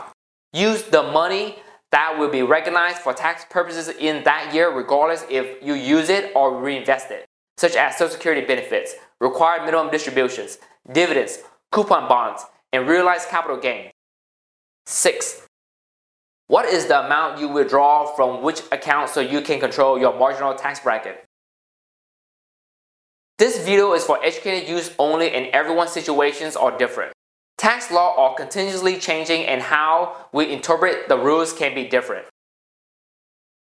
use 0.52 0.82
the 0.82 1.02
money 1.02 1.56
that 1.90 2.18
will 2.18 2.28
be 2.28 2.42
recognized 2.42 2.98
for 2.98 3.12
tax 3.12 3.44
purposes 3.48 3.88
in 3.88 4.24
that 4.24 4.52
year, 4.52 4.70
regardless 4.70 5.24
if 5.30 5.64
you 5.64 5.74
use 5.74 6.08
it 6.08 6.32
or 6.34 6.60
reinvest 6.60 7.10
it, 7.10 7.24
such 7.56 7.76
as 7.76 7.96
Social 7.96 8.12
Security 8.12 8.44
benefits, 8.44 8.94
required 9.20 9.64
minimum 9.64 9.90
distributions, 9.90 10.58
dividends, 10.90 11.38
coupon 11.70 12.08
bonds, 12.08 12.44
and 12.72 12.88
realized 12.88 13.28
capital 13.28 13.56
gains. 13.56 13.93
6. 14.86 15.46
What 16.46 16.66
is 16.66 16.86
the 16.86 17.04
amount 17.04 17.40
you 17.40 17.48
withdraw 17.48 18.06
from 18.14 18.42
which 18.42 18.60
account 18.70 19.10
so 19.10 19.20
you 19.20 19.40
can 19.40 19.60
control 19.60 19.98
your 19.98 20.18
marginal 20.18 20.54
tax 20.54 20.80
bracket? 20.80 21.24
This 23.38 23.64
video 23.64 23.94
is 23.94 24.04
for 24.04 24.22
educated 24.22 24.68
use 24.68 24.94
only 24.98 25.30
and 25.32 25.46
everyone's 25.46 25.90
situations 25.90 26.54
are 26.54 26.76
different. 26.76 27.12
Tax 27.56 27.90
law 27.90 28.14
are 28.16 28.34
continuously 28.34 28.98
changing 28.98 29.44
and 29.46 29.62
how 29.62 30.28
we 30.32 30.52
interpret 30.52 31.08
the 31.08 31.16
rules 31.16 31.52
can 31.52 31.74
be 31.74 31.84
different. 31.84 32.26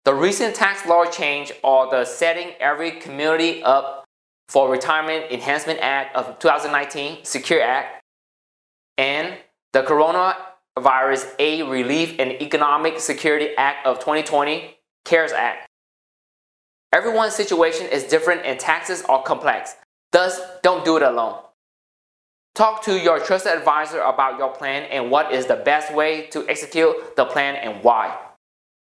The 0.04 0.14
recent 0.14 0.56
tax 0.56 0.84
law 0.86 1.04
change 1.04 1.52
are 1.62 1.88
the 1.88 2.04
Setting 2.04 2.54
Every 2.58 2.90
Community 2.90 3.62
Up 3.62 4.04
for 4.48 4.68
Retirement 4.68 5.26
Enhancement 5.30 5.78
Act 5.80 6.16
of 6.16 6.38
2019, 6.40 7.24
Secure 7.24 7.62
Act, 7.62 8.02
and 8.98 9.34
the 9.72 9.82
Coronavirus 10.78 11.34
Aid 11.38 11.68
Relief 11.68 12.16
and 12.18 12.32
Economic 12.40 12.98
Security 12.98 13.50
Act 13.56 13.86
of 13.86 13.98
2020, 13.98 14.76
CARES 15.04 15.32
Act. 15.32 15.68
Everyone's 16.92 17.34
situation 17.34 17.86
is 17.88 18.04
different 18.04 18.42
and 18.44 18.58
taxes 18.58 19.02
are 19.02 19.22
complex. 19.22 19.76
Thus, 20.12 20.40
don't 20.62 20.84
do 20.84 20.96
it 20.96 21.02
alone. 21.02 21.40
Talk 22.54 22.82
to 22.84 22.98
your 22.98 23.18
trusted 23.18 23.52
advisor 23.52 24.00
about 24.00 24.38
your 24.38 24.50
plan 24.50 24.84
and 24.90 25.10
what 25.10 25.32
is 25.32 25.46
the 25.46 25.56
best 25.56 25.94
way 25.94 26.26
to 26.28 26.46
execute 26.48 27.16
the 27.16 27.24
plan 27.24 27.56
and 27.56 27.82
why. 27.82 28.18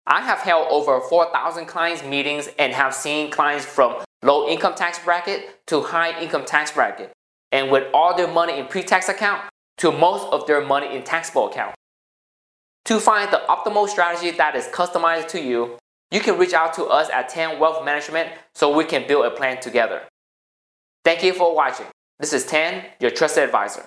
I 0.06 0.22
have 0.22 0.40
held 0.40 0.68
over 0.70 1.00
4,000 1.00 1.66
clients 1.66 2.02
meetings 2.02 2.48
and 2.58 2.72
have 2.72 2.94
seen 2.94 3.30
clients 3.30 3.66
from 3.66 4.02
low 4.22 4.48
income 4.48 4.74
tax 4.74 4.98
bracket 4.98 5.66
to 5.66 5.82
high 5.82 6.18
income 6.20 6.44
tax 6.44 6.72
bracket 6.72 7.12
and 7.52 7.70
with 7.70 7.85
all 7.92 8.16
their 8.16 8.26
money 8.26 8.58
in 8.58 8.66
pre-tax 8.66 9.08
account 9.08 9.42
to 9.83 9.90
most 9.90 10.33
of 10.33 10.47
their 10.47 10.64
money 10.64 10.95
in 10.95 11.03
taxable 11.03 11.49
account. 11.49 11.75
To 12.85 13.01
find 13.01 13.33
the 13.33 13.42
optimal 13.49 13.88
strategy 13.88 14.31
that 14.31 14.55
is 14.55 14.66
customized 14.66 15.27
to 15.31 15.40
you, 15.40 15.77
you 16.12 16.21
can 16.21 16.38
reach 16.38 16.53
out 16.53 16.73
to 16.75 16.85
us 16.85 17.11
at 17.11 17.29
Tan 17.29 17.59
Wealth 17.59 17.85
Management 17.85 18.29
so 18.55 18.73
we 18.73 18.85
can 18.85 19.09
build 19.09 19.25
a 19.25 19.33
plan 19.33 19.61
together. 19.61 20.03
Thank 21.05 21.25
you 21.25 21.33
for 21.33 21.53
watching. 21.53 21.87
This 22.21 22.33
is 22.33 22.47
Tan, 22.47 22.85
your 23.01 23.11
trusted 23.11 23.42
advisor. 23.42 23.85